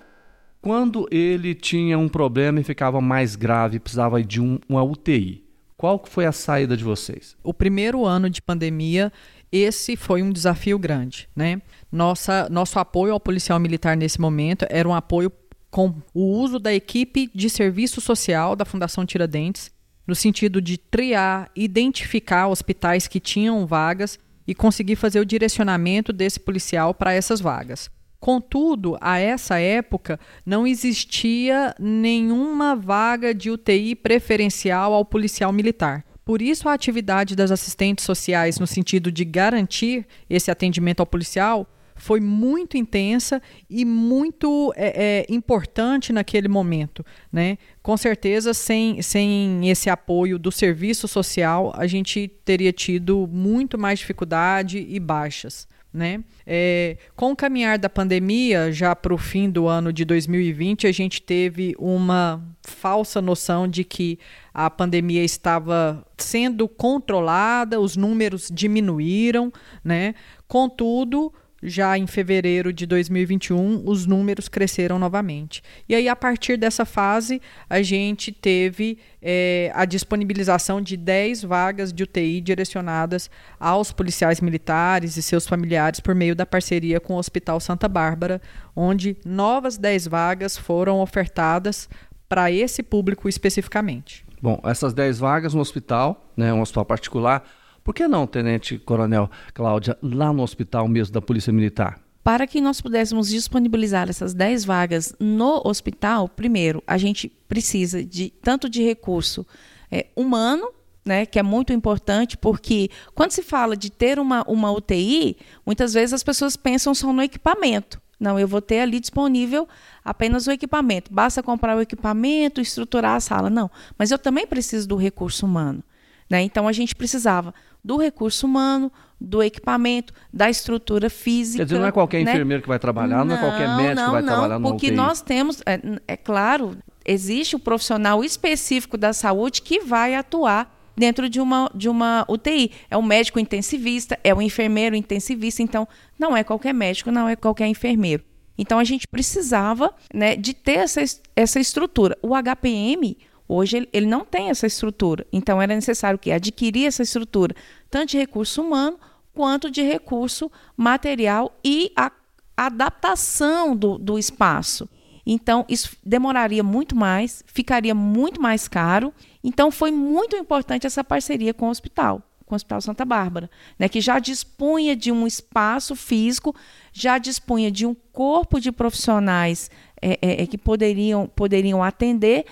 quando 0.62 1.08
ele 1.12 1.54
tinha 1.54 1.98
um 1.98 2.10
problema 2.10 2.60
e 2.60 2.64
ficava 2.64 3.00
mais 3.00 3.36
grave, 3.36 3.80
precisava 3.80 4.22
de 4.24 4.42
um, 4.42 4.60
uma 4.68 4.84
UTI, 4.84 5.44
qual 5.78 6.04
foi 6.06 6.26
a 6.26 6.32
saída 6.32 6.76
de 6.76 6.84
vocês? 6.84 7.38
O 7.44 7.54
primeiro 7.54 8.06
ano 8.06 8.30
de 8.30 8.42
pandemia, 8.42 9.14
esse 9.52 9.96
foi 9.96 10.24
um 10.24 10.32
desafio 10.32 10.80
grande, 10.80 11.30
né? 11.36 11.62
Nossa, 11.92 12.50
nosso 12.50 12.80
apoio 12.80 13.14
ao 13.14 13.20
policial 13.20 13.60
militar 13.60 13.96
nesse 13.96 14.20
momento 14.20 14.66
era 14.70 14.90
um 14.90 14.94
apoio 14.94 15.32
com 15.70 15.94
o 16.14 16.24
uso 16.40 16.58
da 16.58 16.74
equipe 16.74 17.30
de 17.34 17.50
serviço 17.50 18.02
social 18.02 18.56
da 18.56 18.66
Fundação 18.66 19.06
Tiradentes, 19.06 19.72
no 20.08 20.16
sentido 20.16 20.62
de 20.62 20.78
triar, 20.78 21.52
identificar 21.56 22.48
hospitais 22.48 23.08
que 23.08 23.20
tinham 23.20 23.66
vagas 23.68 24.18
e 24.48 24.56
conseguir 24.56 24.96
fazer 24.96 25.20
o 25.20 25.26
direcionamento 25.26 26.12
desse 26.12 26.40
policial 26.40 26.94
para 26.94 27.14
essas 27.14 27.42
vagas. 27.42 27.92
Contudo, 28.20 28.98
a 29.00 29.20
essa 29.20 29.60
época 29.60 30.20
não 30.46 30.66
existia 30.66 31.76
nenhuma 31.80 32.76
vaga 32.76 33.34
de 33.34 33.52
UTI 33.52 33.96
preferencial 33.96 34.94
ao 34.94 35.06
policial 35.06 35.54
militar. 35.54 36.04
Por 36.26 36.42
isso, 36.42 36.68
a 36.68 36.74
atividade 36.74 37.36
das 37.36 37.52
assistentes 37.52 38.04
sociais, 38.04 38.60
no 38.60 38.68
sentido 38.68 39.12
de 39.12 39.24
garantir 39.24 40.06
esse 40.30 40.52
atendimento 40.52 41.00
ao 41.00 41.06
policial, 41.06 41.66
foi 41.98 42.20
muito 42.20 42.78
intensa 42.78 43.42
e 43.70 43.84
muito 43.84 44.74
é, 44.76 45.26
é, 45.30 45.34
importante 45.34 46.14
naquele 46.14 46.48
momento. 46.48 47.06
Né? 47.32 47.58
Com 47.82 47.98
certeza, 47.98 48.54
sem, 48.54 49.02
sem 49.02 49.70
esse 49.70 49.90
apoio 49.90 50.38
do 50.38 50.52
serviço 50.52 51.08
social, 51.08 51.74
a 51.76 51.88
gente 51.88 52.28
teria 52.46 52.72
tido 52.72 53.28
muito 53.32 53.78
mais 53.78 54.00
dificuldade 54.00 54.86
e 54.90 55.00
baixas. 55.00 55.68
Né? 55.98 56.24
É, 56.46 56.96
com 57.16 57.32
o 57.32 57.36
caminhar 57.36 57.80
da 57.80 57.90
pandemia, 57.90 58.72
já 58.72 58.96
para 58.96 59.16
o 59.16 59.18
fim 59.18 59.50
do 59.50 59.68
ano 59.68 59.92
de 59.92 60.06
2020, 60.06 60.86
a 60.86 60.92
gente 60.92 61.20
teve 61.24 61.74
uma 61.80 62.40
falsa 62.62 63.20
noção 63.20 63.68
de 63.68 63.84
que 63.84 64.20
a 64.54 64.70
pandemia 64.70 65.24
estava 65.24 66.06
sendo 66.16 66.68
controlada, 66.68 67.82
os 67.82 67.98
números 67.98 68.52
diminuíram, 68.54 69.52
né? 69.84 70.14
Contudo, 70.48 71.34
já 71.62 71.98
em 71.98 72.06
fevereiro 72.06 72.72
de 72.72 72.86
2021, 72.86 73.84
os 73.86 74.06
números 74.06 74.48
cresceram 74.48 75.00
novamente. 75.00 75.64
E 75.90 75.96
aí, 75.96 76.08
a 76.08 76.16
partir 76.16 76.58
dessa 76.58 76.86
fase, 76.86 77.42
a 77.70 77.82
gente 77.82 78.32
teve 78.32 79.00
é, 79.22 79.72
a 79.74 79.86
disponibilização 79.86 80.82
de 80.82 80.96
10 80.96 81.44
vagas 81.44 81.92
de 81.92 82.04
UTI 82.04 82.42
direcionadas 82.42 83.30
aos 83.60 83.92
policiais 83.92 84.40
militares 84.40 85.18
e 85.18 85.24
seus 85.24 85.48
familiares 85.48 86.00
por 86.00 86.14
meio 86.14 86.36
da 86.36 86.46
parceria 86.46 87.00
com 87.00 87.16
o 87.16 87.18
Hospital 87.18 87.60
Santa 87.60 87.88
Bárbara, 87.88 88.42
onde 88.76 89.18
novas 89.26 89.78
10 89.78 90.08
vagas 90.08 90.58
foram 90.58 91.00
ofertadas 91.00 91.90
para 92.30 92.52
esse 92.52 92.84
público 92.84 93.28
especificamente. 93.28 94.26
Bom, 94.42 94.62
essas 94.64 94.94
10 94.94 95.20
vagas 95.20 95.54
no 95.54 95.62
hospital, 95.62 96.30
né, 96.36 96.54
um 96.54 96.62
hospital 96.62 96.86
particular, 96.86 97.44
por 97.88 97.94
que 97.94 98.06
não, 98.06 98.28
Tenente 98.28 98.78
Coronel 98.78 99.32
Cláudia, 99.54 99.98
lá 100.04 100.34
no 100.34 100.44
hospital 100.44 100.90
mesmo 100.90 101.14
da 101.14 101.22
Polícia 101.22 101.54
Militar? 101.54 101.98
Para 102.22 102.46
que 102.46 102.60
nós 102.60 102.82
pudéssemos 102.82 103.30
disponibilizar 103.30 104.10
essas 104.10 104.34
10 104.34 104.66
vagas 104.66 105.16
no 105.18 105.62
hospital, 105.64 106.28
primeiro, 106.28 106.84
a 106.86 106.98
gente 106.98 107.30
precisa 107.48 108.04
de 108.04 108.30
tanto 108.30 108.70
de 108.70 108.84
recurso 108.84 109.48
é, 109.90 110.08
humano, 110.18 110.70
né, 111.06 111.26
que 111.26 111.40
é 111.40 111.44
muito 111.44 111.72
importante, 111.72 112.36
porque 112.36 112.90
quando 113.16 113.32
se 113.32 113.42
fala 113.42 113.78
de 113.78 113.90
ter 113.90 114.20
uma, 114.20 114.44
uma 114.50 114.70
UTI, 114.70 115.38
muitas 115.66 115.94
vezes 115.94 116.12
as 116.12 116.24
pessoas 116.24 116.58
pensam 116.58 116.94
só 116.94 117.14
no 117.14 117.24
equipamento. 117.24 118.02
Não, 118.20 118.38
eu 118.38 118.50
vou 118.50 118.62
ter 118.62 118.82
ali 118.82 119.00
disponível 119.00 119.66
apenas 120.04 120.46
o 120.46 120.52
equipamento. 120.52 121.14
Basta 121.14 121.42
comprar 121.42 121.78
o 121.78 121.82
equipamento, 121.82 122.60
estruturar 122.60 123.16
a 123.16 123.22
sala. 123.22 123.50
Não, 123.50 123.72
mas 123.98 124.12
eu 124.12 124.20
também 124.20 124.46
preciso 124.46 124.90
do 124.90 124.98
recurso 124.98 125.46
humano. 125.46 125.82
Né? 126.30 126.42
Então 126.42 126.68
a 126.68 126.72
gente 126.72 126.96
precisava 126.96 127.54
do 127.84 127.98
recurso 127.98 128.46
humano, 128.46 128.92
do 129.20 129.42
equipamento, 129.42 130.14
da 130.32 130.50
estrutura 130.50 131.10
física. 131.10 131.60
Quer 131.60 131.66
dizer, 131.66 131.80
não 131.80 131.88
é 131.88 131.92
qualquer 131.92 132.24
né? 132.24 132.32
enfermeiro 132.32 132.62
que 132.62 132.68
vai 132.68 132.80
trabalhar, 132.80 133.20
não, 133.20 133.26
não 133.26 133.36
é 133.36 133.40
qualquer 133.40 133.76
médico 133.76 133.96
não, 133.96 134.06
que 134.06 134.12
vai 134.12 134.22
não, 134.22 134.28
trabalhar 134.28 134.60
no 134.60 134.70
Porque 134.70 134.88
UTI. 134.88 134.96
nós 134.96 135.22
temos, 135.22 135.62
é, 135.66 135.80
é 136.08 136.18
claro, 136.18 136.78
existe 137.06 137.56
o 137.56 137.58
um 137.58 137.62
profissional 137.62 138.24
específico 138.24 138.98
da 138.98 139.14
saúde 139.14 139.62
que 139.62 139.80
vai 139.80 140.16
atuar 140.16 140.76
dentro 140.96 141.30
de 141.30 141.40
uma, 141.40 141.72
de 141.74 141.88
uma 141.88 142.26
UTI. 142.28 142.72
É 142.90 142.98
o 142.98 143.04
médico 143.04 143.40
intensivista, 143.40 144.20
é 144.24 144.34
o 144.34 144.42
enfermeiro 144.42 144.96
intensivista, 144.96 145.62
então 145.62 145.88
não 146.20 146.36
é 146.36 146.44
qualquer 146.44 146.74
médico, 146.74 147.12
não 147.12 147.30
é 147.30 147.36
qualquer 147.36 147.68
enfermeiro. 147.68 148.24
Então 148.58 148.80
a 148.80 148.84
gente 148.84 149.08
precisava 149.08 149.94
né, 150.12 150.36
de 150.36 150.54
ter 150.54 150.80
essa, 150.80 151.02
essa 151.36 151.60
estrutura. 151.60 152.18
O 152.22 152.34
HPM, 152.36 153.18
hoje, 153.48 153.88
ele, 153.92 154.06
não 154.06 154.26
tem 154.26 154.50
essa 154.50 154.68
estrutura. 154.68 155.26
Então 155.32 155.62
era 155.62 155.74
necessário 155.74 156.20
que 156.20 156.32
adquirir 156.32 156.86
essa 156.86 157.04
estrutura, 157.04 157.56
tanto 157.90 158.12
de 158.12 158.18
recurso 158.18 158.62
humano 158.62 159.00
quanto 159.34 159.70
de 159.70 159.84
recurso 159.84 160.52
material 160.76 161.56
e 161.64 161.92
a 161.96 162.12
adaptação 162.58 163.76
do, 163.76 163.98
do 163.98 164.18
espaço. 164.18 164.90
Então, 165.30 165.66
isso 165.68 165.96
demoraria 166.04 166.64
muito 166.64 166.96
mais, 166.96 167.44
ficaria 167.46 167.94
muito 167.94 168.42
mais 168.42 168.68
caro. 168.68 169.14
Então, 169.44 169.70
foi 169.70 169.92
muito 169.92 170.38
importante 170.38 170.88
essa 170.88 171.04
parceria 171.04 171.54
com 171.54 171.68
o 171.68 171.70
hospital, 171.70 172.24
com 172.46 172.56
o 172.56 172.58
Hospital 172.58 172.80
Santa 172.80 173.04
Bárbara, 173.04 173.50
né, 173.78 173.90
que 173.90 174.00
já 174.00 174.20
dispunha 174.20 174.96
de 174.96 175.12
um 175.12 175.28
espaço 175.28 175.96
físico, 175.98 176.56
já 176.94 177.18
dispunha 177.18 177.70
de 177.70 177.86
um 177.86 177.94
corpo 178.14 178.60
de 178.60 178.72
profissionais 178.72 179.70
é, 180.02 180.44
é 180.44 180.48
que 180.48 180.58
poderiam, 180.58 181.28
poderiam 181.28 181.84
atender, 181.84 182.46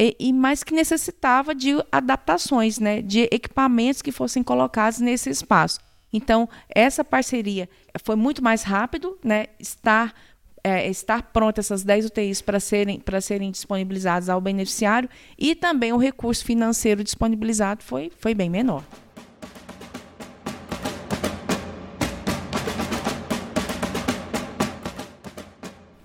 e, 0.00 0.16
e, 0.18 0.32
mas 0.32 0.64
que 0.64 0.72
necessitava 0.72 1.54
de 1.54 1.72
adaptações, 1.92 2.78
né, 2.78 3.02
de 3.02 3.28
equipamentos 3.30 4.00
que 4.00 4.10
fossem 4.10 4.42
colocados 4.42 4.98
nesse 4.98 5.28
espaço. 5.28 5.78
Então, 6.10 6.48
essa 6.74 7.04
parceria 7.04 7.68
foi 8.02 8.16
muito 8.16 8.42
mais 8.42 8.62
rápido, 8.62 9.18
né, 9.22 9.48
estar 9.58 10.14
é, 10.64 10.88
estar 10.88 11.22
pronta 11.22 11.60
essas 11.60 11.82
10 11.82 12.06
UTIs 12.06 12.40
para 12.42 12.58
serem, 12.60 13.02
serem 13.20 13.50
disponibilizadas 13.50 14.28
ao 14.28 14.40
beneficiário 14.40 15.08
e 15.38 15.54
também 15.54 15.92
o 15.92 15.96
recurso 15.96 16.44
financeiro 16.44 17.04
disponibilizado 17.04 17.82
foi, 17.82 18.10
foi 18.18 18.34
bem 18.34 18.48
menor. 18.48 18.82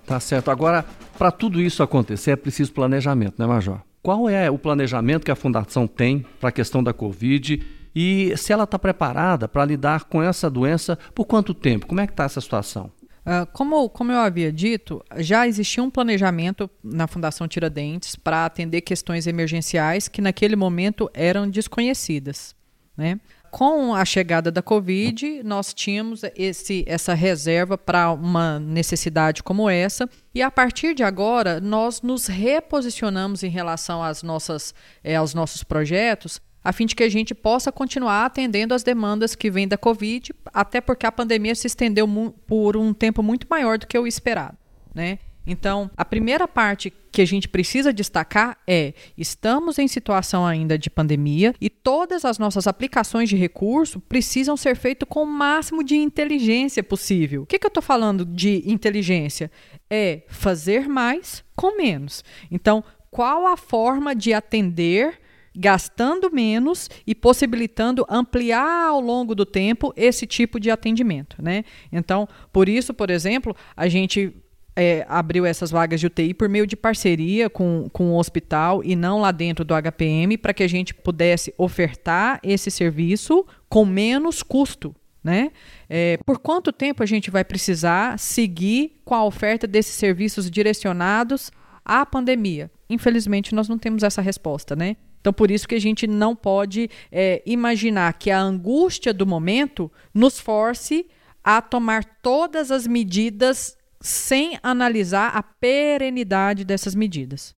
Tá 0.06 0.20
certo. 0.20 0.52
Agora, 0.52 0.86
para 1.18 1.32
tudo 1.32 1.62
isso 1.62 1.82
acontecer, 1.82 2.32
é 2.32 2.36
preciso 2.36 2.72
planejamento, 2.72 3.36
né, 3.38 3.46
Major? 3.46 3.82
Qual 4.02 4.30
é 4.30 4.52
o 4.52 4.58
planejamento 4.58 5.26
que 5.26 5.32
a 5.32 5.36
Fundação 5.36 5.88
tem 5.88 6.26
para 6.40 6.50
a 6.50 6.52
questão 6.52 6.84
da 6.84 6.94
Covid 6.94 7.62
e 7.96 8.34
se 8.38 8.54
ela 8.54 8.66
está 8.66 8.78
preparada 8.78 9.48
para 9.48 9.66
lidar 9.66 10.04
com 10.04 10.22
essa 10.22 10.50
doença 10.50 10.98
por 11.16 11.26
quanto 11.26 11.54
tempo? 11.54 11.88
Como 11.88 12.02
é 12.02 12.06
que 12.06 12.14
está 12.14 12.26
essa 12.26 12.40
situação? 12.40 12.92
Uh, 13.26 13.48
como, 13.54 13.90
como 13.90 14.12
eu 14.12 14.20
havia 14.20 14.52
dito, 14.52 15.04
já 15.18 15.48
existia 15.48 15.82
um 15.82 15.90
planejamento 15.90 16.70
na 16.84 17.08
Fundação 17.08 17.48
Tiradentes 17.48 18.16
para 18.16 18.46
atender 18.46 18.82
questões 18.82 19.26
emergenciais 19.26 20.08
que 20.08 20.22
naquele 20.22 20.56
momento 20.56 21.10
eram 21.12 21.50
desconhecidas. 21.50 22.56
Né? 22.96 23.20
Com 23.50 23.96
a 23.96 24.06
chegada 24.06 24.52
da 24.52 24.62
Covid, 24.62 25.42
nós 25.44 25.74
tínhamos 25.74 26.22
esse, 26.36 26.84
essa 26.86 27.16
reserva 27.16 27.78
para 27.78 28.12
uma 28.12 28.60
necessidade 28.60 29.42
como 29.42 29.68
essa, 29.68 30.08
e 30.36 30.42
a 30.42 30.52
partir 30.52 30.94
de 30.94 31.02
agora, 31.02 31.62
nós 31.62 32.02
nos 32.02 32.28
reposicionamos 32.28 33.42
em 33.42 33.50
relação 33.50 34.04
às 34.04 34.22
nossas, 34.22 34.76
é, 35.02 35.16
aos 35.16 35.34
nossos 35.34 35.64
projetos 35.64 36.42
a 36.62 36.74
fim 36.74 36.88
de 36.88 36.96
que 36.96 37.04
a 37.04 37.10
gente 37.10 37.36
possa 37.36 37.72
continuar 37.72 38.26
atendendo 38.26 38.74
as 38.74 38.82
demandas 38.82 39.36
que 39.36 39.52
vêm 39.52 39.68
da 39.68 39.78
Covid, 39.78 40.34
até 40.52 40.82
porque 40.82 41.06
a 41.06 41.12
pandemia 41.12 41.54
se 41.54 41.68
estendeu 41.68 42.08
por 42.48 42.76
um 42.76 42.92
tempo 42.92 43.22
muito 43.22 43.46
maior 43.48 43.78
do 43.78 43.86
que 43.86 43.98
o 43.98 44.08
esperado, 44.08 44.58
né? 44.94 45.20
Então, 45.46 45.90
a 45.96 46.04
primeira 46.04 46.48
parte 46.48 46.92
que 47.12 47.22
a 47.22 47.26
gente 47.26 47.48
precisa 47.48 47.94
destacar 47.94 48.58
é: 48.68 48.94
estamos 49.18 49.80
em 49.80 49.88
situação 49.88 50.46
ainda 50.46 50.78
de 50.78 50.90
pandemia 50.90 51.54
e 51.62 51.70
todas 51.70 52.26
as 52.26 52.38
nossas 52.38 52.68
aplicações 52.68 53.30
de 53.30 53.36
recurso 53.36 54.00
precisam 54.00 54.58
ser 54.58 54.76
feitas 54.76 55.08
com 55.08 55.24
o 55.24 55.28
máximo 55.28 55.84
de 55.84 55.96
inteligência 55.96 56.84
possível. 56.84 57.44
O 57.44 57.46
que, 57.46 57.60
que 57.60 57.66
eu 57.66 57.70
estou 57.70 57.84
falando 57.84 58.26
de 58.26 58.64
inteligência? 58.66 59.52
É 59.90 60.24
fazer 60.28 60.88
mais 60.88 61.44
com 61.56 61.78
menos. 61.78 62.24
Então, 62.52 62.84
qual 63.10 63.48
a 63.48 63.56
forma 63.56 64.14
de 64.14 64.34
atender 64.34 65.20
gastando 65.56 66.30
menos 66.32 66.90
e 67.08 67.16
possibilitando 67.16 68.06
ampliar 68.10 68.90
ao 68.90 69.00
longo 69.00 69.34
do 69.34 69.46
tempo 69.46 69.94
esse 69.96 70.28
tipo 70.28 70.60
de 70.60 70.70
atendimento, 70.70 71.42
né? 71.42 71.64
Então, 71.92 72.28
por 72.52 72.68
isso, 72.68 72.94
por 72.94 73.10
exemplo, 73.10 73.56
a 73.76 73.88
gente 73.88 74.34
é, 74.76 75.06
abriu 75.08 75.46
essas 75.46 75.72
vagas 75.72 76.00
de 76.00 76.08
UTI 76.08 76.34
por 76.34 76.50
meio 76.50 76.68
de 76.68 76.76
parceria 76.76 77.50
com, 77.50 77.88
com 77.94 78.12
o 78.12 78.18
hospital 78.18 78.84
e 78.84 78.96
não 78.96 79.22
lá 79.22 79.32
dentro 79.32 79.64
do 79.64 79.74
HPM, 79.74 80.38
para 80.38 80.54
que 80.54 80.64
a 80.64 80.68
gente 80.68 80.94
pudesse 80.94 81.54
ofertar 81.58 82.40
esse 82.44 82.70
serviço 82.70 83.46
com 83.70 83.86
menos 83.86 84.44
custo. 84.44 84.94
Né? 85.24 85.52
É, 85.90 86.20
por 86.24 86.38
quanto 86.38 86.72
tempo 86.72 87.02
a 87.02 87.06
gente 87.06 87.32
vai 87.32 87.44
precisar 87.44 88.20
seguir 88.20 89.02
com 89.04 89.16
a 89.16 89.26
oferta 89.26 89.66
desses 89.66 89.96
serviços 89.96 90.52
direcionados 90.52 91.52
à 91.84 92.06
pandemia? 92.06 92.70
Infelizmente, 92.88 93.56
nós 93.56 93.68
não 93.68 93.80
temos 93.80 94.04
essa 94.04 94.22
resposta, 94.22 94.76
né? 94.76 94.98
Então, 95.20 95.34
por 95.34 95.50
isso 95.50 95.68
que 95.68 95.74
a 95.74 95.82
gente 95.82 96.06
não 96.06 96.36
pode 96.36 96.88
é, 97.12 97.42
imaginar 97.48 98.14
que 98.14 98.30
a 98.30 98.40
angústia 98.40 99.12
do 99.12 99.26
momento 99.26 99.92
nos 100.14 100.40
force 100.40 101.08
a 101.44 101.60
tomar 101.64 102.06
todas 102.22 102.70
as 102.70 102.86
medidas 102.86 103.76
sem 104.02 104.60
analisar 104.62 105.30
a 105.36 105.44
perenidade 105.44 106.64
dessas 106.64 106.96
medidas. 106.96 107.54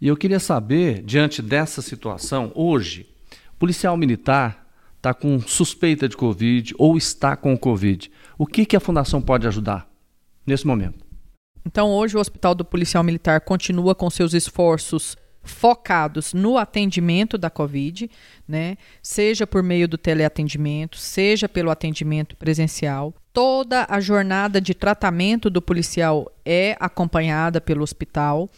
E 0.00 0.06
eu 0.06 0.16
queria 0.16 0.38
saber, 0.38 1.02
diante 1.02 1.42
dessa 1.42 1.82
situação, 1.82 2.52
hoje, 2.54 3.06
policial 3.58 3.96
militar 3.96 4.66
está 4.96 5.12
com 5.12 5.40
suspeita 5.40 6.08
de 6.08 6.16
Covid 6.16 6.74
ou 6.78 6.96
está 6.96 7.36
com 7.36 7.56
Covid. 7.56 8.10
O 8.36 8.46
que, 8.46 8.64
que 8.64 8.76
a 8.76 8.80
Fundação 8.80 9.20
pode 9.20 9.46
ajudar 9.46 9.88
nesse 10.46 10.66
momento? 10.66 11.04
Então, 11.64 11.90
hoje, 11.90 12.16
o 12.16 12.20
Hospital 12.20 12.54
do 12.54 12.64
Policial 12.64 13.02
Militar 13.02 13.40
continua 13.40 13.94
com 13.94 14.08
seus 14.08 14.34
esforços 14.34 15.16
focados 15.48 16.32
no 16.32 16.56
atendimento 16.56 17.36
da 17.36 17.50
Covid, 17.50 18.10
né? 18.46 18.76
seja 19.02 19.46
por 19.46 19.62
meio 19.62 19.88
do 19.88 19.98
teleatendimento, 19.98 20.96
seja 20.96 21.48
pelo 21.48 21.70
atendimento 21.70 22.36
presencial. 22.36 23.14
Toda 23.32 23.86
a 23.88 24.00
jornada 24.00 24.60
de 24.60 24.74
tratamento 24.74 25.48
do 25.48 25.62
policial 25.62 26.30
é 26.44 26.76
acompanhada 26.80 27.60
pelo 27.60 27.82
hospital 27.82 28.48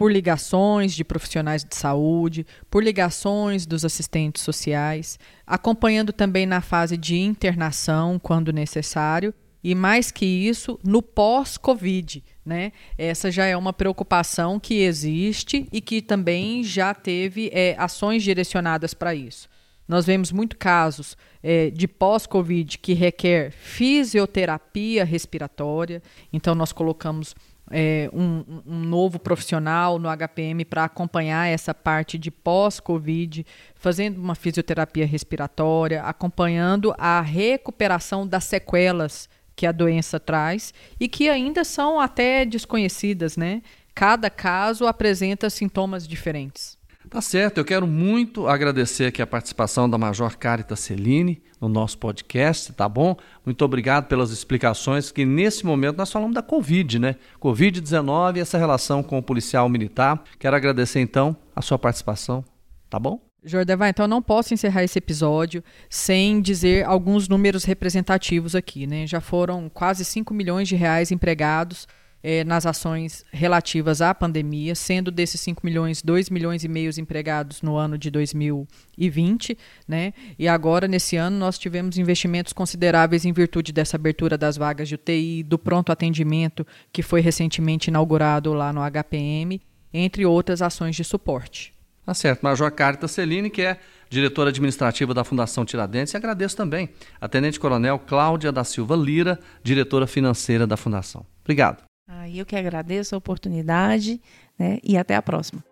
por 0.00 0.10
ligações 0.10 0.94
de 0.94 1.04
profissionais 1.04 1.62
de 1.62 1.76
saúde, 1.76 2.46
por 2.70 2.82
ligações 2.82 3.66
dos 3.66 3.84
assistentes 3.84 4.42
sociais, 4.42 5.18
acompanhando 5.46 6.10
também 6.10 6.46
na 6.46 6.62
fase 6.62 6.96
de 6.96 7.18
internação, 7.18 8.18
quando 8.18 8.50
necessário, 8.50 9.34
e 9.62 9.74
mais 9.74 10.10
que 10.10 10.24
isso, 10.24 10.78
no 10.82 11.02
pós-Covid. 11.02 12.24
Né? 12.50 12.72
Essa 12.98 13.30
já 13.30 13.46
é 13.46 13.56
uma 13.56 13.72
preocupação 13.72 14.58
que 14.58 14.82
existe 14.82 15.68
e 15.70 15.80
que 15.80 16.02
também 16.02 16.64
já 16.64 16.92
teve 16.92 17.48
é, 17.54 17.76
ações 17.78 18.24
direcionadas 18.24 18.92
para 18.92 19.14
isso. 19.14 19.48
Nós 19.86 20.04
vemos 20.04 20.32
muitos 20.32 20.58
casos 20.58 21.16
é, 21.44 21.70
de 21.70 21.86
pós-Covid 21.86 22.76
que 22.78 22.92
requer 22.92 23.52
fisioterapia 23.52 25.04
respiratória, 25.04 26.02
então 26.32 26.52
nós 26.56 26.72
colocamos 26.72 27.36
é, 27.70 28.10
um, 28.12 28.44
um, 28.66 28.80
novo 28.80 29.20
profissional 29.20 29.96
no 29.96 30.08
HPM 30.08 30.64
para 30.64 30.82
acompanhar 30.82 31.46
essa 31.46 31.72
parte 31.72 32.18
de 32.18 32.32
pós-Covid, 32.32 33.46
fazendo 33.76 34.18
uma 34.18 34.34
fisioterapia 34.34 35.06
respiratória, 35.06 36.02
acompanhando 36.02 36.92
a 36.98 37.20
recuperação 37.20 38.26
das 38.26 38.42
sequelas 38.42 39.28
que 39.60 39.66
a 39.66 39.72
doença 39.72 40.18
traz 40.18 40.72
e 40.98 41.06
que 41.06 41.28
ainda 41.28 41.64
são 41.64 42.00
até 42.00 42.46
desconhecidas, 42.46 43.36
né? 43.36 43.60
cada 43.94 44.30
caso 44.30 44.86
apresenta 44.86 45.50
sintomas 45.50 46.08
diferentes. 46.08 46.78
Tá 47.10 47.20
certo, 47.20 47.58
eu 47.58 47.64
quero 47.66 47.86
muito 47.86 48.48
agradecer 48.48 49.04
aqui 49.04 49.20
a 49.20 49.26
participação 49.26 49.90
da 49.90 49.98
Major 49.98 50.38
Carita 50.38 50.74
Celine 50.74 51.42
no 51.60 51.68
nosso 51.68 51.98
podcast, 51.98 52.72
tá 52.72 52.88
bom? 52.88 53.14
Muito 53.44 53.62
obrigado 53.62 54.06
pelas 54.06 54.30
explicações, 54.30 55.12
que 55.12 55.26
nesse 55.26 55.66
momento 55.66 55.98
nós 55.98 56.10
falamos 56.10 56.34
da 56.34 56.40
Covid, 56.40 56.98
né? 56.98 57.16
Covid-19 57.38 58.36
e 58.36 58.40
essa 58.40 58.56
relação 58.56 59.02
com 59.02 59.18
o 59.18 59.22
policial 59.22 59.68
militar. 59.68 60.24
Quero 60.38 60.56
agradecer 60.56 61.00
então 61.00 61.36
a 61.54 61.60
sua 61.60 61.78
participação, 61.78 62.42
tá 62.88 62.98
bom? 62.98 63.29
Jordeva, 63.42 63.88
então 63.88 64.06
não 64.06 64.20
posso 64.20 64.52
encerrar 64.52 64.84
esse 64.84 64.98
episódio 64.98 65.64
sem 65.88 66.42
dizer 66.42 66.84
alguns 66.84 67.26
números 67.26 67.64
representativos 67.64 68.54
aqui, 68.54 68.86
né? 68.86 69.06
Já 69.06 69.20
foram 69.20 69.68
quase 69.68 70.04
5 70.04 70.34
milhões 70.34 70.68
de 70.68 70.76
reais 70.76 71.10
empregados 71.10 71.88
eh, 72.22 72.44
nas 72.44 72.66
ações 72.66 73.24
relativas 73.32 74.02
à 74.02 74.14
pandemia, 74.14 74.74
sendo 74.74 75.10
desses 75.10 75.40
5 75.40 75.64
milhões, 75.64 76.02
2 76.02 76.28
milhões 76.28 76.64
e 76.64 76.68
meio 76.68 76.90
empregados 76.98 77.62
no 77.62 77.76
ano 77.76 77.96
de 77.96 78.10
2020, 78.10 79.56
né? 79.88 80.12
E 80.38 80.46
agora, 80.46 80.86
nesse 80.86 81.16
ano, 81.16 81.38
nós 81.38 81.58
tivemos 81.58 81.96
investimentos 81.96 82.52
consideráveis 82.52 83.24
em 83.24 83.32
virtude 83.32 83.72
dessa 83.72 83.96
abertura 83.96 84.36
das 84.36 84.58
vagas 84.58 84.88
de 84.88 84.96
UTI, 84.96 85.42
do 85.42 85.58
pronto 85.58 85.90
atendimento, 85.90 86.66
que 86.92 87.02
foi 87.02 87.22
recentemente 87.22 87.88
inaugurado 87.88 88.52
lá 88.52 88.70
no 88.70 88.82
HPM, 88.82 89.62
entre 89.94 90.26
outras 90.26 90.60
ações 90.60 90.94
de 90.94 91.04
suporte. 91.04 91.79
Tá 92.10 92.14
certo. 92.14 92.42
Major 92.42 92.72
Carita 92.72 93.06
Celine, 93.06 93.48
que 93.48 93.62
é 93.62 93.78
diretora 94.08 94.50
administrativa 94.50 95.14
da 95.14 95.22
Fundação 95.22 95.64
Tiradentes, 95.64 96.12
e 96.12 96.16
agradeço 96.16 96.56
também 96.56 96.88
a 97.20 97.28
Tenente 97.28 97.60
Coronel 97.60 98.00
Cláudia 98.00 98.50
da 98.50 98.64
Silva 98.64 98.96
Lira, 98.96 99.38
diretora 99.62 100.08
financeira 100.08 100.66
da 100.66 100.76
Fundação. 100.76 101.24
Obrigado. 101.44 101.84
Ah, 102.08 102.28
eu 102.28 102.44
que 102.44 102.56
agradeço 102.56 103.14
a 103.14 103.18
oportunidade 103.18 104.20
né, 104.58 104.80
e 104.82 104.98
até 104.98 105.14
a 105.14 105.22
próxima. 105.22 105.62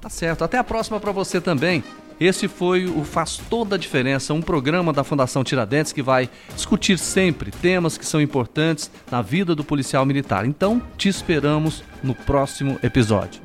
Tá 0.00 0.08
certo. 0.08 0.44
Até 0.44 0.56
a 0.56 0.62
próxima 0.62 1.00
para 1.00 1.10
você 1.10 1.40
também. 1.40 1.82
Esse 2.20 2.46
foi 2.46 2.86
o 2.86 3.02
Faz 3.02 3.38
Toda 3.50 3.74
a 3.74 3.78
Diferença, 3.78 4.32
um 4.32 4.40
programa 4.40 4.92
da 4.92 5.02
Fundação 5.02 5.42
Tiradentes 5.42 5.92
que 5.92 6.00
vai 6.00 6.30
discutir 6.54 6.96
sempre 6.96 7.50
temas 7.50 7.98
que 7.98 8.06
são 8.06 8.20
importantes 8.20 8.88
na 9.10 9.20
vida 9.20 9.52
do 9.52 9.64
policial 9.64 10.06
militar. 10.06 10.46
Então, 10.46 10.80
te 10.96 11.08
esperamos 11.08 11.82
no 12.04 12.14
próximo 12.14 12.78
episódio. 12.84 13.42